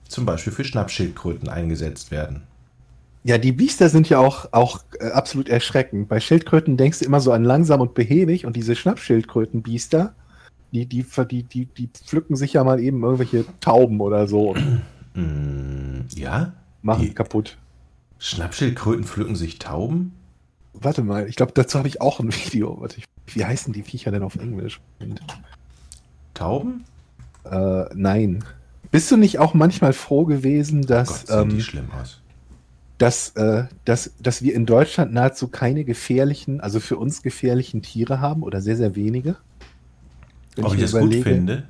zum 0.10 0.26
Beispiel 0.26 0.52
für 0.52 0.66
Schnappschildkröten 0.66 1.48
eingesetzt 1.48 2.12
werden. 2.12 2.44
Ja, 3.24 3.38
die 3.38 3.52
Biester 3.52 3.90
sind 3.90 4.10
ja 4.10 4.20
auch, 4.20 4.52
auch 4.54 4.80
äh, 5.00 5.12
absolut 5.12 5.50
erschreckend. 5.50 6.08
Bei 6.08 6.20
Schildkröten 6.20 6.78
denkst 6.78 7.00
du 7.00 7.06
immer 7.06 7.20
so 7.20 7.32
an 7.32 7.44
langsam 7.44 7.82
und 7.82 7.94
behäbig 7.94 8.46
und 8.46 8.56
diese 8.56 8.76
Schnappschildkrötenbiester, 8.76 10.14
die, 10.72 10.86
die, 10.86 11.06
die, 11.30 11.44
die, 11.44 11.66
die 11.66 11.88
pflücken 11.88 12.36
sich 12.36 12.54
ja 12.54 12.64
mal 12.64 12.80
eben 12.80 13.04
irgendwelche 13.04 13.46
Tauben 13.60 14.02
oder 14.02 14.28
so. 14.28 14.56
Mm, 15.16 16.02
ja? 16.16 16.54
Machen 16.84 17.02
die 17.02 17.14
kaputt. 17.16 17.58
Schnappschildkröten 18.20 19.06
pflücken 19.06 19.36
sich 19.36 19.58
Tauben? 19.58 20.14
Warte 20.74 21.02
mal, 21.02 21.28
ich 21.28 21.36
glaube, 21.36 21.52
dazu 21.56 21.80
habe 21.80 21.88
ich 21.88 22.00
auch 22.00 22.20
ein 22.20 22.32
Video. 22.46 22.80
Warte, 22.80 23.02
wie 23.26 23.44
heißen 23.44 23.74
die 23.74 23.82
Viecher 23.82 24.12
denn 24.12 24.22
auf 24.22 24.36
Englisch? 24.36 24.80
Tauben? 26.36 26.86
Äh, 27.44 27.86
nein. 27.96 28.44
Bist 28.92 29.12
du 29.12 29.18
nicht 29.18 29.40
auch 29.40 29.54
manchmal 29.54 29.94
froh 29.94 30.26
gewesen, 30.26 30.82
dass, 30.82 31.26
oh 31.30 31.34
Gott, 31.34 31.52
ähm, 31.52 31.60
schlimm 31.60 31.92
aus. 31.92 32.22
Dass, 32.98 33.30
äh, 33.32 33.66
dass, 33.86 34.14
dass 34.20 34.42
wir 34.42 34.54
in 34.56 34.66
Deutschland 34.66 35.14
nahezu 35.14 35.48
keine 35.48 35.86
gefährlichen, 35.86 36.60
also 36.60 36.80
für 36.80 36.98
uns 36.98 37.22
gefährlichen 37.22 37.82
Tiere 37.82 38.20
haben 38.20 38.44
oder 38.44 38.62
sehr, 38.62 38.76
sehr 38.76 38.96
wenige? 38.96 39.38
Wenn 40.56 40.66
ob 40.66 40.74
ich, 40.74 40.80
ich 40.80 40.84
das 40.84 40.92
überlege, 40.92 41.24
gut 41.24 41.24
finde? 41.24 41.64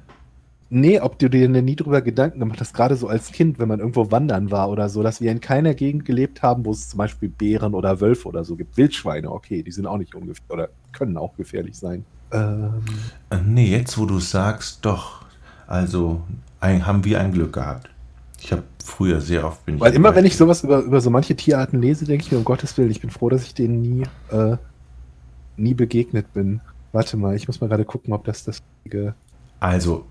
Nee, 0.72 1.00
ob 1.00 1.18
du 1.18 1.30
dir 1.30 1.48
denn 1.50 1.66
nie 1.66 1.76
drüber 1.76 2.02
Gedanken 2.02 2.40
gemacht 2.40 2.62
hast, 2.62 2.74
gerade 2.74 2.96
so 2.96 3.08
als 3.08 3.32
Kind, 3.32 3.58
wenn 3.58 3.68
man 3.68 3.80
irgendwo 3.80 4.12
wandern 4.12 4.52
war 4.52 4.70
oder 4.70 4.88
so, 4.88 5.02
dass 5.02 5.20
wir 5.20 5.32
in 5.32 5.42
keiner 5.42 5.74
Gegend 5.74 6.06
gelebt 6.06 6.44
haben, 6.44 6.64
wo 6.64 6.72
es 6.72 6.90
zum 6.90 7.00
Beispiel 7.00 7.28
Bären 7.28 7.74
oder 7.74 8.00
Wölfe 8.02 8.28
oder 8.28 8.44
so 8.44 8.56
gibt. 8.56 8.78
Wildschweine, 8.78 9.32
okay, 9.32 9.64
die 9.64 9.72
sind 9.72 9.88
auch 9.88 9.98
nicht 9.98 10.14
ungefährlich 10.14 10.50
oder 10.50 10.70
können 10.92 11.18
auch 11.18 11.36
gefährlich 11.36 11.76
sein. 11.76 12.06
Ähm, 12.32 12.84
äh, 13.32 13.38
nee, 13.44 13.72
jetzt 13.72 13.98
wo 13.98 14.06
du 14.06 14.20
sagst, 14.20 14.86
doch. 14.86 15.26
Also 15.70 16.24
ein, 16.60 16.88
haben 16.88 17.06
wir 17.06 17.22
ein 17.22 17.32
Glück 17.32 17.54
gehabt. 17.54 17.92
Ich 18.40 18.52
habe 18.52 18.64
früher 18.84 19.22
sehr 19.22 19.46
oft 19.46 19.64
bin 19.68 19.80
Weil 19.80 19.94
immer 19.94 20.16
wenn 20.16 20.26
ich 20.26 20.36
sowas 20.36 20.64
über, 20.64 20.80
über 20.80 21.00
so 21.00 21.12
manche 21.12 21.36
Tierarten 21.36 21.80
lese, 21.80 22.06
denke 22.06 22.26
ich 22.26 22.32
mir, 22.32 22.40
um 22.40 22.44
Gottes 22.44 22.76
Willen, 22.76 22.90
ich 22.90 23.02
bin 23.02 23.12
froh, 23.12 23.30
dass 23.30 23.44
ich 23.44 23.54
denen 23.54 23.82
nie, 23.82 24.04
äh, 24.32 24.58
nie 25.58 25.76
begegnet 25.76 26.34
bin. 26.34 26.60
Warte 26.92 27.18
mal, 27.18 27.36
ich 27.36 27.46
muss 27.46 27.62
mal 27.62 27.68
gerade 27.68 27.86
gucken, 27.86 28.14
ob 28.14 28.26
das 28.26 28.44
das 28.46 28.64
Also, 29.60 30.08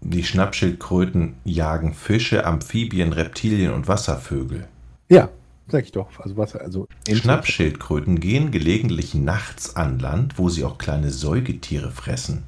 die 0.00 0.24
Schnappschildkröten 0.24 1.34
jagen 1.44 1.92
Fische, 1.92 2.46
Amphibien, 2.46 3.12
Reptilien 3.12 3.74
und 3.74 3.88
Wasservögel. 3.88 4.66
Ja, 5.10 5.28
sag 5.68 5.84
ich 5.84 5.92
doch. 5.92 6.08
Also 6.20 6.38
Wasser, 6.38 6.62
also 6.62 6.88
Schnappschildkröten 7.06 8.18
gehen 8.18 8.50
gelegentlich 8.50 9.14
nachts 9.14 9.76
an 9.76 9.98
Land, 9.98 10.38
wo 10.38 10.48
sie 10.48 10.64
auch 10.64 10.78
kleine 10.78 11.10
Säugetiere 11.10 11.90
fressen. 11.90 12.44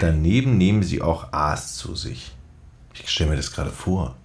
Daneben 0.00 0.58
nehmen 0.58 0.82
sie 0.82 1.02
auch 1.02 1.32
Aas 1.32 1.76
zu 1.76 1.94
sich. 1.94 2.34
Ich 2.94 3.08
stelle 3.08 3.30
mir 3.30 3.36
das 3.36 3.52
gerade 3.52 3.70
vor. 3.70 4.16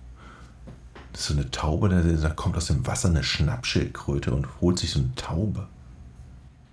Das 1.11 1.21
ist 1.21 1.27
so 1.27 1.33
eine 1.33 1.51
Taube, 1.51 1.89
da 1.89 2.29
kommt 2.29 2.55
aus 2.55 2.67
dem 2.67 2.85
Wasser 2.85 3.09
eine 3.09 3.23
Schnappschildkröte 3.23 4.33
und 4.33 4.47
holt 4.61 4.79
sich 4.79 4.91
so 4.91 4.99
eine 4.99 5.13
Taube. 5.15 5.67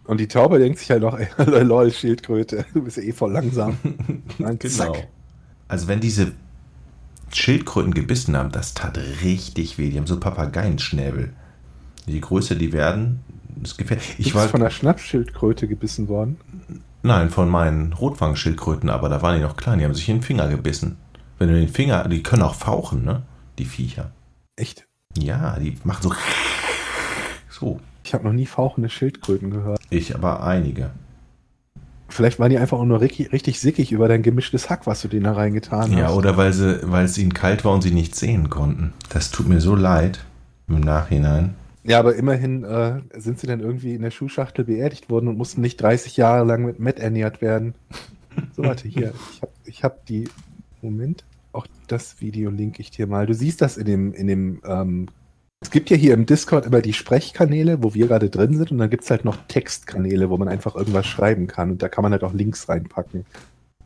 Und 0.04 0.18
die 0.18 0.28
Taube 0.28 0.58
denkt 0.58 0.78
sich 0.78 0.90
halt 0.90 1.02
noch, 1.02 1.18
ey, 1.18 1.28
lol, 1.62 1.90
Schildkröte, 1.90 2.64
du 2.74 2.82
bist 2.82 2.96
ja 2.96 3.02
eh 3.02 3.12
voll 3.12 3.32
langsam. 3.32 3.78
genau. 4.38 4.96
Also 5.68 5.88
wenn 5.88 6.00
diese 6.00 6.32
Schildkröten 7.32 7.92
gebissen 7.92 8.36
haben, 8.36 8.52
das 8.52 8.74
tat 8.74 8.98
richtig 9.22 9.78
weh. 9.78 9.90
Die 9.90 9.98
haben 9.98 10.06
so 10.06 10.20
Papageienschnäbel. 10.20 11.32
Je 12.06 12.20
größer 12.20 12.54
die 12.54 12.72
werden, 12.72 13.20
das 13.56 13.76
gefällt. 13.76 14.00
Ich 14.18 14.34
war 14.34 14.48
von 14.48 14.60
einer 14.60 14.70
Schnappschildkröte 14.70 15.66
gebissen 15.66 16.06
worden. 16.08 16.36
Nein, 17.06 17.30
von 17.30 17.48
meinen 17.48 17.92
Rotwangschildkröten, 17.92 18.90
aber 18.90 19.08
da 19.08 19.22
waren 19.22 19.36
die 19.36 19.42
noch 19.42 19.56
klein, 19.56 19.78
die 19.78 19.84
haben 19.84 19.94
sich 19.94 20.08
in 20.08 20.16
den 20.16 20.22
Finger 20.24 20.48
gebissen. 20.48 20.96
Wenn 21.38 21.48
du 21.48 21.54
den 21.54 21.68
Finger, 21.68 22.08
die 22.08 22.24
können 22.24 22.42
auch 22.42 22.56
fauchen, 22.56 23.04
ne? 23.04 23.22
Die 23.58 23.64
Viecher. 23.64 24.10
Echt? 24.56 24.88
Ja, 25.16 25.56
die 25.60 25.78
machen 25.84 26.02
so. 26.02 26.12
So. 27.48 27.80
Ich 28.02 28.12
habe 28.12 28.24
noch 28.24 28.32
nie 28.32 28.46
fauchende 28.46 28.88
Schildkröten 28.88 29.52
gehört. 29.52 29.80
Ich 29.88 30.16
aber 30.16 30.42
einige. 30.42 30.90
Vielleicht 32.08 32.40
waren 32.40 32.50
die 32.50 32.58
einfach 32.58 32.78
auch 32.78 32.84
nur 32.84 33.00
richtig, 33.00 33.32
richtig 33.32 33.60
sickig 33.60 33.92
über 33.92 34.08
dein 34.08 34.22
gemischtes 34.22 34.68
Hack, 34.68 34.88
was 34.88 35.00
du 35.02 35.06
denen 35.06 35.24
da 35.24 35.32
reingetan 35.32 35.92
hast. 35.92 35.98
Ja, 35.98 36.10
oder 36.10 36.36
weil, 36.36 36.52
sie, 36.52 36.80
weil 36.90 37.04
es 37.04 37.16
ihnen 37.18 37.34
kalt 37.34 37.64
war 37.64 37.72
und 37.72 37.82
sie 37.82 37.92
nicht 37.92 38.16
sehen 38.16 38.50
konnten. 38.50 38.92
Das 39.10 39.30
tut 39.30 39.48
mir 39.48 39.60
so 39.60 39.76
leid 39.76 40.24
im 40.66 40.80
Nachhinein. 40.80 41.54
Ja, 41.86 42.00
aber 42.00 42.16
immerhin 42.16 42.64
äh, 42.64 43.00
sind 43.14 43.38
sie 43.38 43.46
dann 43.46 43.60
irgendwie 43.60 43.94
in 43.94 44.02
der 44.02 44.10
Schuhschachtel 44.10 44.64
beerdigt 44.64 45.08
worden 45.08 45.28
und 45.28 45.38
mussten 45.38 45.60
nicht 45.60 45.80
30 45.80 46.16
Jahre 46.16 46.44
lang 46.44 46.64
mit 46.64 46.80
Met 46.80 46.98
ernährt 46.98 47.40
werden. 47.40 47.74
So, 48.54 48.64
warte, 48.64 48.86
hier. 48.86 49.14
Ich 49.32 49.40
habe 49.40 49.52
ich 49.64 49.82
hab 49.82 50.04
die. 50.04 50.28
Moment. 50.82 51.24
auch 51.52 51.66
das 51.86 52.20
Video 52.20 52.50
linke 52.50 52.82
ich 52.82 52.90
dir 52.90 53.06
mal. 53.06 53.24
Du 53.24 53.32
siehst 53.32 53.62
das 53.62 53.78
in 53.78 53.86
dem, 53.86 54.12
in 54.12 54.26
dem, 54.26 54.60
ähm, 54.66 55.06
es 55.60 55.70
gibt 55.70 55.88
ja 55.88 55.96
hier 55.96 56.12
im 56.12 56.26
Discord 56.26 56.66
immer 56.66 56.82
die 56.82 56.92
Sprechkanäle, 56.92 57.82
wo 57.82 57.94
wir 57.94 58.08
gerade 58.08 58.28
drin 58.28 58.54
sind, 58.58 58.72
und 58.72 58.78
dann 58.78 58.90
gibt 58.90 59.04
es 59.04 59.10
halt 59.10 59.24
noch 59.24 59.38
Textkanäle, 59.48 60.28
wo 60.28 60.36
man 60.36 60.48
einfach 60.48 60.76
irgendwas 60.76 61.06
schreiben 61.06 61.46
kann. 61.46 61.70
Und 61.70 61.82
da 61.82 61.88
kann 61.88 62.02
man 62.02 62.12
halt 62.12 62.24
auch 62.24 62.34
Links 62.34 62.68
reinpacken. 62.68 63.24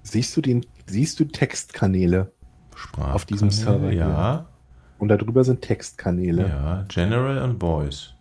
Siehst 0.03 0.37
du 0.37 0.41
den, 0.41 0.67
siehst 0.87 1.21
du 1.21 1.27
Textkanäle 1.27 2.33
Sprachkanäle, 2.75 3.15
auf 3.15 3.25
diesem 3.25 3.51
Server? 3.51 3.93
Ja. 3.93 4.07
Hier? 4.07 4.47
Und 5.01 5.09
darüber 5.09 5.43
sind 5.45 5.63
Textkanäle. 5.63 6.47
Ja, 6.49 6.85
General 6.89 7.39
und 7.43 7.59
Voice. 7.61 8.15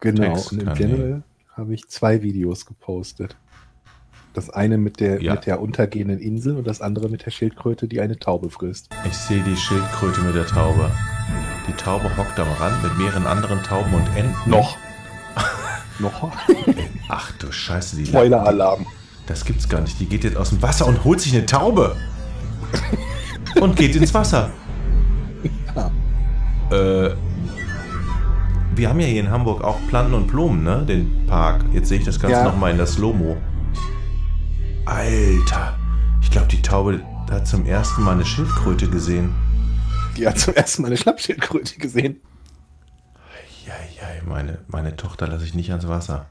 Genau, 0.00 0.34
und 0.34 0.62
im. 0.62 0.74
General 0.74 1.22
habe 1.54 1.74
ich 1.74 1.88
zwei 1.88 2.22
Videos 2.22 2.66
gepostet. 2.66 3.36
Das 4.34 4.50
eine 4.50 4.76
mit 4.76 5.00
der, 5.00 5.22
Ja. 5.22 5.32
mit 5.34 5.46
der 5.46 5.62
untergehenden 5.62 6.18
Insel 6.18 6.56
und 6.58 6.66
das 6.66 6.82
andere 6.82 7.08
mit 7.08 7.24
der 7.24 7.30
Schildkröte, 7.30 7.88
die 7.88 8.02
eine 8.02 8.18
Taube 8.18 8.50
frisst. 8.50 8.90
Ich 9.06 9.14
sehe 9.16 9.42
die 9.42 9.56
Schildkröte 9.56 10.20
mit 10.20 10.34
der 10.34 10.46
Taube. 10.46 10.90
Die 11.66 11.72
Taube 11.72 12.14
hockt 12.18 12.38
am 12.38 12.48
Rand 12.60 12.82
mit 12.82 12.98
mehreren 12.98 13.26
anderen 13.26 13.62
Tauben 13.62 13.94
und 13.94 14.06
Enten. 14.14 14.50
Noch. 14.50 14.76
Noch. 15.98 16.30
Ach 17.08 17.32
du 17.38 17.50
Scheiße, 17.50 17.96
die 17.96 18.04
Spoiler-Alarm. 18.04 18.86
Das 19.26 19.46
gibt's 19.46 19.66
gar 19.70 19.80
nicht. 19.80 19.98
Die 19.98 20.06
geht 20.06 20.22
jetzt 20.24 20.36
aus 20.36 20.50
dem 20.50 20.60
Wasser 20.60 20.86
und 20.86 21.02
holt 21.04 21.20
sich 21.22 21.34
eine 21.34 21.46
Taube. 21.46 21.96
und 23.58 23.74
geht 23.76 23.96
ins 23.96 24.12
Wasser. 24.12 24.50
Äh, 26.70 27.14
wir 28.74 28.88
haben 28.88 29.00
ja 29.00 29.06
hier 29.06 29.20
in 29.20 29.30
Hamburg 29.30 29.62
auch 29.62 29.78
Planten 29.88 30.14
und 30.14 30.26
Blumen, 30.26 30.62
ne? 30.64 30.84
Den 30.86 31.26
Park. 31.26 31.64
Jetzt 31.72 31.88
sehe 31.88 31.98
ich 31.98 32.04
das 32.04 32.20
Ganze 32.20 32.38
Ja. 32.38 32.44
nochmal 32.44 32.72
in 32.72 32.78
das 32.78 32.94
Slow-Mo. 32.94 33.36
Alter. 34.84 35.78
Ich 36.22 36.30
glaube, 36.30 36.48
die 36.48 36.62
Taube 36.62 37.00
hat 37.30 37.46
zum 37.46 37.64
ersten 37.66 38.02
Mal 38.02 38.12
eine 38.12 38.24
Schildkröte 38.24 38.88
gesehen. 38.88 39.32
Die 40.16 40.26
hat 40.26 40.38
zum 40.38 40.54
ersten 40.54 40.82
Mal 40.82 40.88
eine 40.88 40.96
Schnappschildkröte 40.96 41.78
gesehen. 41.78 42.20
Ja, 43.66 43.72
ja, 43.96 44.22
meine, 44.26 44.58
meine 44.68 44.96
Tochter 44.96 45.26
lasse 45.26 45.44
ich 45.44 45.54
nicht 45.54 45.70
ans 45.70 45.88
Wasser. 45.88 46.26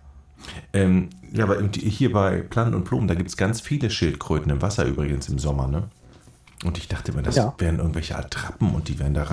Ähm, 0.74 1.10
ja, 1.34 1.44
aber 1.46 1.58
hier 1.74 2.12
bei 2.12 2.42
Planten 2.42 2.76
und 2.76 2.86
Blumen, 2.86 3.08
da 3.08 3.16
gibt 3.16 3.30
es 3.30 3.38
ganz 3.38 3.62
viele 3.62 3.90
Schildkröten 3.90 4.52
im 4.52 4.62
Wasser 4.62 4.86
übrigens 4.86 5.28
im 5.28 5.40
Sommer, 5.40 5.68
ne? 5.68 5.84
Und 6.64 6.78
ich 6.78 6.88
dachte 6.88 7.12
immer, 7.12 7.22
das 7.22 7.36
Ja. 7.36 7.54
wären 7.58 7.80
irgendwelche 7.80 8.18
Attrappen 8.18 8.74
und 8.74 8.88
die 8.88 9.00
werden 9.00 9.14
da 9.14 9.24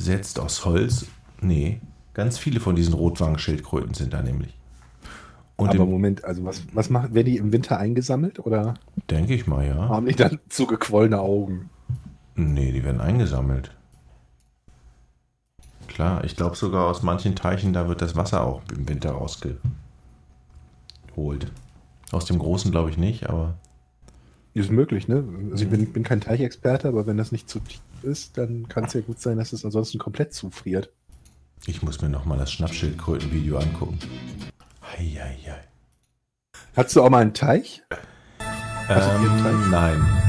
reingesetzt 0.00 0.40
aus 0.40 0.64
Holz. 0.64 1.06
Nee, 1.40 1.80
ganz 2.14 2.38
viele 2.38 2.60
von 2.60 2.74
diesen 2.74 2.94
Rotwangenschildkröten 2.94 3.94
sind 3.94 4.12
da 4.12 4.22
nämlich. 4.22 4.56
Und 5.56 5.70
Aber 5.70 5.84
im, 5.84 5.90
Moment, 5.90 6.24
also 6.24 6.44
was, 6.44 6.62
was 6.72 6.88
machen, 6.88 7.14
werden 7.14 7.26
die 7.26 7.36
im 7.36 7.52
Winter 7.52 7.78
eingesammelt 7.78 8.38
oder 8.38 8.74
denke 9.10 9.34
ich 9.34 9.46
mal, 9.46 9.66
ja. 9.66 9.88
haben 9.90 10.06
die 10.06 10.14
dann 10.14 10.38
zugequollene 10.48 11.20
Augen? 11.20 11.68
Nee, 12.34 12.72
die 12.72 12.82
werden 12.82 13.00
eingesammelt. 13.00 13.76
Klar, 15.86 16.24
ich 16.24 16.34
glaube 16.36 16.56
sogar 16.56 16.86
aus 16.86 17.02
manchen 17.02 17.36
Teichen, 17.36 17.74
da 17.74 17.88
wird 17.88 18.00
das 18.00 18.16
Wasser 18.16 18.46
auch 18.46 18.62
im 18.74 18.88
Winter 18.88 19.10
rausgeholt. 19.10 19.60
Aus 22.10 22.24
dem 22.24 22.38
Großen 22.38 22.70
glaube 22.70 22.88
ich 22.88 22.96
nicht, 22.96 23.28
aber 23.28 23.58
Ist 24.54 24.70
möglich, 24.70 25.08
ne? 25.08 25.24
Also 25.50 25.64
ich 25.64 25.70
bin, 25.70 25.92
bin 25.92 26.04
kein 26.04 26.22
Teichexperte, 26.22 26.88
aber 26.88 27.06
wenn 27.06 27.18
das 27.18 27.32
nicht 27.32 27.50
zu 27.50 27.60
tief 27.60 27.80
ist, 28.04 28.38
dann 28.38 28.68
kann 28.68 28.84
es 28.84 28.94
ja 28.94 29.00
gut 29.00 29.20
sein, 29.20 29.38
dass 29.38 29.52
es 29.52 29.64
ansonsten 29.64 29.98
komplett 29.98 30.34
zufriert. 30.34 30.90
ich 31.66 31.82
muss 31.82 32.00
mir 32.00 32.08
nochmal 32.08 32.38
das 32.38 32.52
Schnappschildkröten-Video 32.52 33.58
angucken. 33.58 33.98
Heieiei. 34.82 35.64
Hattest 36.76 36.96
du 36.96 37.02
auch 37.02 37.10
mal 37.10 37.22
einen 37.22 37.34
Teich? 37.34 37.82
Hattet 38.38 39.22
ihr 39.22 39.30
einen 39.30 39.42
Teich? 39.42 39.52
Ähm, 39.52 39.70
nein. 39.70 40.20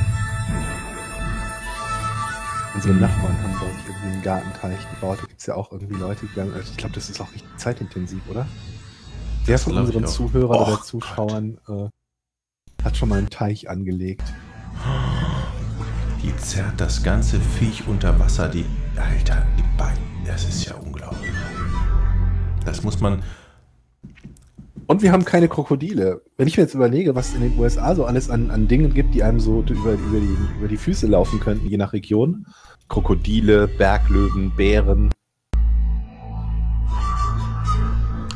Unsere. 2.73 2.93
Nachbarn 2.93 3.43
haben, 3.43 3.57
glaube 3.57 3.73
ich, 3.79 3.87
irgendwie 3.87 4.07
einen 4.07 4.21
Gartenteich 4.21 4.89
gebaut. 4.91 5.19
Da 5.21 5.25
gibt 5.25 5.39
es 5.39 5.45
ja 5.45 5.55
auch 5.55 5.71
irgendwie 5.71 5.95
Leute, 5.95 6.25
die 6.25 6.35
dann, 6.35 6.53
also 6.53 6.71
ich 6.71 6.77
glaube, 6.77 6.95
das 6.95 7.09
ist 7.09 7.19
auch 7.19 7.31
richtig 7.33 7.57
zeitintensiv, 7.57 8.21
oder? 8.29 8.47
Wer 9.45 9.59
von 9.59 9.77
unseren. 9.77 10.07
Zuhörern 10.07 10.59
Och, 10.59 10.67
oder 10.67 10.81
Zuschauern 10.81 11.57
äh, 11.67 11.89
hat 12.83 12.97
schon 12.97 13.09
mal 13.09 13.17
einen 13.17 13.29
Teich 13.29 13.69
angelegt? 13.69 14.23
Die 16.23 16.35
zerrt 16.37 16.79
das 16.79 17.01
ganze 17.01 17.39
Viech 17.39 17.87
unter 17.87 18.19
Wasser. 18.19 18.47
Die, 18.47 18.65
Alter, 18.95 19.43
die 19.57 19.63
Beine. 19.75 19.97
Das 20.25 20.47
ist 20.47 20.63
ja 20.65 20.75
unglaublich. 20.75 21.31
Das 22.63 22.83
muss 22.83 22.99
man. 22.99 23.23
Und 24.85 25.01
wir 25.01 25.11
haben 25.11 25.25
keine 25.25 25.47
Krokodile. 25.47 26.21
Wenn 26.37 26.47
ich 26.47 26.57
mir 26.57 26.63
jetzt 26.63 26.75
überlege, 26.75 27.15
was 27.15 27.33
in 27.33 27.41
den 27.41 27.57
USA 27.57 27.95
so 27.95 28.05
alles 28.05 28.29
an, 28.29 28.51
an 28.51 28.67
Dingen 28.67 28.93
gibt, 28.93 29.15
die 29.15 29.23
einem 29.23 29.39
so 29.39 29.61
über, 29.61 29.93
über, 29.93 30.19
die, 30.19 30.37
über 30.59 30.67
die 30.67 30.77
Füße 30.77 31.07
laufen 31.07 31.39
könnten, 31.39 31.67
je 31.67 31.77
nach 31.77 31.93
Region. 31.93 32.45
Krokodile, 32.87 33.67
Berglöwen, 33.67 34.51
Bären. 34.55 35.09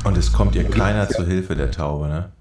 Und 0.06 0.17
es 0.17 0.34
kommt 0.34 0.56
ihr 0.56 0.63
keiner 0.63 1.08
zu 1.08 1.24
Hilfe, 1.24 1.56
der 1.56 1.69
Taube, 1.69 2.08
ne? 2.08 2.32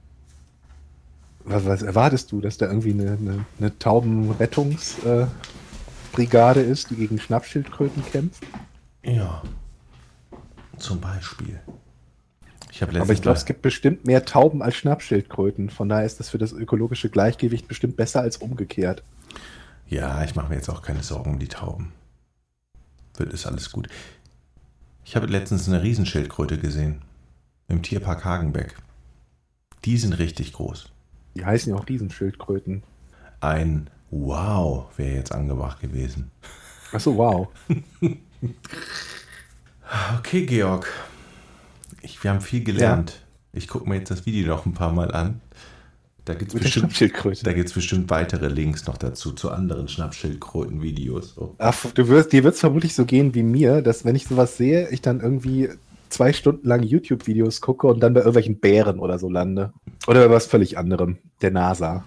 Was, 1.44 1.66
was 1.66 1.82
erwartest 1.82 2.32
du, 2.32 2.40
dass 2.40 2.56
da 2.56 2.66
irgendwie 2.66 2.92
eine, 2.92 3.12
eine, 3.12 3.44
eine 3.58 3.78
Taubenrettungsbrigade 3.78 6.62
äh, 6.62 6.70
ist, 6.70 6.90
die 6.90 6.96
gegen 6.96 7.20
Schnappschildkröten 7.20 8.04
kämpft? 8.04 8.42
Ja. 9.02 9.42
Zum 10.78 11.00
Beispiel. 11.00 11.60
Ich 12.70 12.82
Aber 12.82 13.12
ich 13.12 13.22
glaube, 13.22 13.38
es 13.38 13.44
gibt 13.44 13.62
bestimmt 13.62 14.04
mehr 14.04 14.24
Tauben 14.24 14.60
als 14.60 14.74
Schnappschildkröten. 14.74 15.70
Von 15.70 15.88
daher 15.88 16.04
ist 16.04 16.18
das 16.18 16.30
für 16.30 16.38
das 16.38 16.52
ökologische 16.52 17.08
Gleichgewicht 17.08 17.68
bestimmt 17.68 17.96
besser 17.96 18.20
als 18.20 18.38
umgekehrt. 18.38 19.04
Ja, 19.86 20.24
ich 20.24 20.34
mache 20.34 20.48
mir 20.48 20.56
jetzt 20.56 20.68
auch 20.68 20.82
keine 20.82 21.04
Sorgen 21.04 21.34
um 21.34 21.38
die 21.38 21.46
Tauben. 21.46 21.92
Wird 23.16 23.32
ist 23.32 23.46
alles 23.46 23.70
gut. 23.70 23.88
Ich 25.04 25.14
habe 25.14 25.26
letztens 25.26 25.68
eine 25.68 25.82
Riesenschildkröte 25.82 26.58
gesehen. 26.58 27.02
Im 27.68 27.82
Tierpark 27.82 28.24
Hagenbeck. 28.24 28.74
Die 29.84 29.98
sind 29.98 30.14
richtig 30.14 30.54
groß. 30.54 30.90
Die 31.34 31.44
heißen 31.44 31.72
ja 31.72 31.78
auch 31.78 31.88
Riesenschildkröten. 31.88 32.82
Ein 33.40 33.90
Wow 34.10 34.86
wäre 34.96 35.16
jetzt 35.16 35.32
angebracht 35.32 35.80
gewesen. 35.80 36.30
Achso, 36.92 37.16
wow. 37.16 37.48
Okay, 40.18 40.44
Georg. 40.44 40.90
Ich, 42.02 42.22
wir 42.22 42.30
haben 42.30 42.40
viel 42.40 42.62
gelernt. 42.64 43.22
Ich 43.52 43.68
gucke 43.68 43.88
mir 43.88 43.96
jetzt 43.96 44.10
das 44.10 44.26
Video 44.26 44.48
noch 44.48 44.66
ein 44.66 44.74
paar 44.74 44.92
Mal 44.92 45.12
an. 45.12 45.40
Da 46.24 46.34
gibt 46.34 46.54
es 46.54 46.60
bestimmt, 46.60 46.84
Schnappschildkröte. 46.86 47.44
da 47.44 47.52
gibt's 47.52 47.74
bestimmt 47.74 48.08
weitere 48.08 48.48
Links 48.48 48.86
noch 48.86 48.96
dazu, 48.96 49.32
zu 49.32 49.50
anderen 49.50 49.88
Schnappschildkröten-Videos. 49.88 51.36
Oh. 51.36 51.54
Ach, 51.58 51.84
du 51.92 52.08
wirst, 52.08 52.32
dir 52.32 52.44
wird 52.44 52.54
es 52.54 52.60
vermutlich 52.60 52.94
so 52.94 53.04
gehen 53.04 53.34
wie 53.34 53.42
mir, 53.42 53.82
dass 53.82 54.04
wenn 54.04 54.16
ich 54.16 54.26
sowas 54.26 54.56
sehe, 54.56 54.88
ich 54.88 55.02
dann 55.02 55.20
irgendwie 55.20 55.68
zwei 56.14 56.32
Stunden 56.32 56.66
lang 56.66 56.82
YouTube-Videos 56.82 57.60
gucke 57.60 57.86
und 57.86 58.00
dann 58.00 58.14
bei 58.14 58.20
irgendwelchen 58.20 58.58
Bären 58.58 58.98
oder 58.98 59.18
so 59.18 59.28
lande. 59.28 59.72
Oder 60.06 60.28
bei 60.28 60.34
was 60.34 60.46
völlig 60.46 60.78
anderem. 60.78 61.18
Der 61.42 61.50
NASA. 61.50 62.04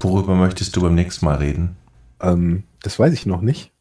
Worüber 0.00 0.34
möchtest 0.34 0.74
du 0.76 0.80
beim 0.80 0.94
nächsten 0.94 1.26
Mal 1.26 1.36
reden? 1.36 1.76
Ähm, 2.20 2.64
das 2.82 2.98
weiß 2.98 3.12
ich 3.12 3.26
noch 3.26 3.40
nicht. 3.40 3.72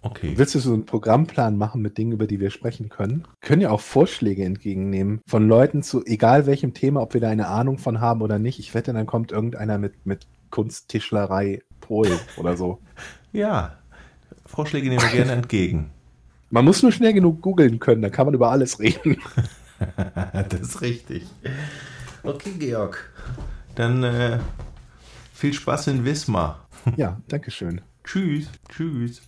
Okay. 0.00 0.34
Willst 0.36 0.54
du 0.54 0.60
so 0.60 0.74
einen 0.74 0.86
Programmplan 0.86 1.56
machen 1.56 1.82
mit 1.82 1.98
Dingen, 1.98 2.12
über 2.12 2.26
die 2.26 2.40
wir 2.40 2.50
sprechen 2.50 2.88
können? 2.88 3.26
Können 3.40 3.62
ja 3.62 3.70
auch 3.70 3.80
Vorschläge 3.80 4.44
entgegennehmen 4.44 5.20
von 5.26 5.48
Leuten 5.48 5.82
zu 5.82 6.04
egal 6.06 6.46
welchem 6.46 6.72
Thema, 6.72 7.02
ob 7.02 7.14
wir 7.14 7.20
da 7.20 7.28
eine 7.28 7.48
Ahnung 7.48 7.78
von 7.78 8.00
haben 8.00 8.22
oder 8.22 8.38
nicht. 8.38 8.58
Ich 8.58 8.74
wette, 8.74 8.92
dann 8.92 9.06
kommt 9.06 9.32
irgendeiner 9.32 9.76
mit, 9.76 10.06
mit 10.06 10.26
Kunsttischlerei 10.50 11.62
Polen 11.80 12.18
oder 12.36 12.56
so. 12.56 12.78
Ja, 13.30 13.76
Vorschläge 14.46 14.88
nehmen 14.88 15.02
wir 15.02 15.10
gerne 15.10 15.32
entgegen. 15.42 15.90
Man 16.50 16.64
muss 16.64 16.82
nur 16.82 16.92
schnell 16.92 17.12
genug 17.12 17.42
googeln 17.42 17.78
können, 17.78 18.02
dann 18.02 18.12
kann 18.12 18.26
man 18.26 18.34
über 18.34 18.50
alles 18.50 18.80
reden. 18.80 19.18
das 20.48 20.60
ist 20.60 20.80
richtig. 20.80 21.26
Okay, 22.22 22.52
Georg. 22.58 23.10
Dann 23.74 24.02
äh, 24.02 24.38
viel 25.32 25.52
Spaß 25.52 25.88
in 25.88 26.04
Wismar. 26.04 26.66
Ja, 26.96 27.20
Dankeschön. 27.28 27.80
Tschüss. 28.02 28.48
Tschüss. 28.68 29.22